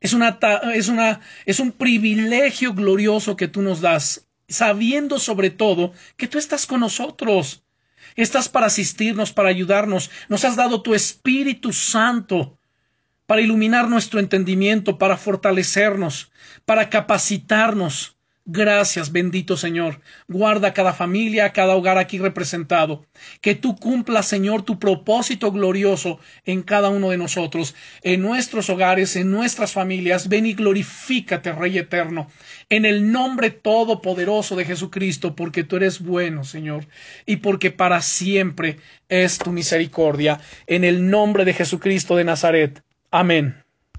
[0.00, 0.40] Es, una,
[0.74, 6.36] es, una, es un privilegio glorioso que tú nos das, sabiendo sobre todo que tú
[6.36, 7.62] estás con nosotros.
[8.16, 10.10] Estás para asistirnos, para ayudarnos.
[10.28, 12.58] Nos has dado tu Espíritu Santo
[13.26, 16.32] para iluminar nuestro entendimiento, para fortalecernos,
[16.64, 18.13] para capacitarnos
[18.46, 20.02] Gracias, bendito Señor.
[20.28, 23.06] Guarda cada familia, cada hogar aquí representado.
[23.40, 29.16] Que tú cumplas, Señor, tu propósito glorioso en cada uno de nosotros, en nuestros hogares,
[29.16, 30.28] en nuestras familias.
[30.28, 32.28] Ven y glorifícate, Rey eterno,
[32.68, 36.86] en el nombre todopoderoso de Jesucristo, porque tú eres bueno, Señor,
[37.24, 38.76] y porque para siempre
[39.08, 40.38] es tu misericordia.
[40.66, 42.84] En el nombre de Jesucristo de Nazaret.
[43.10, 43.63] Amén.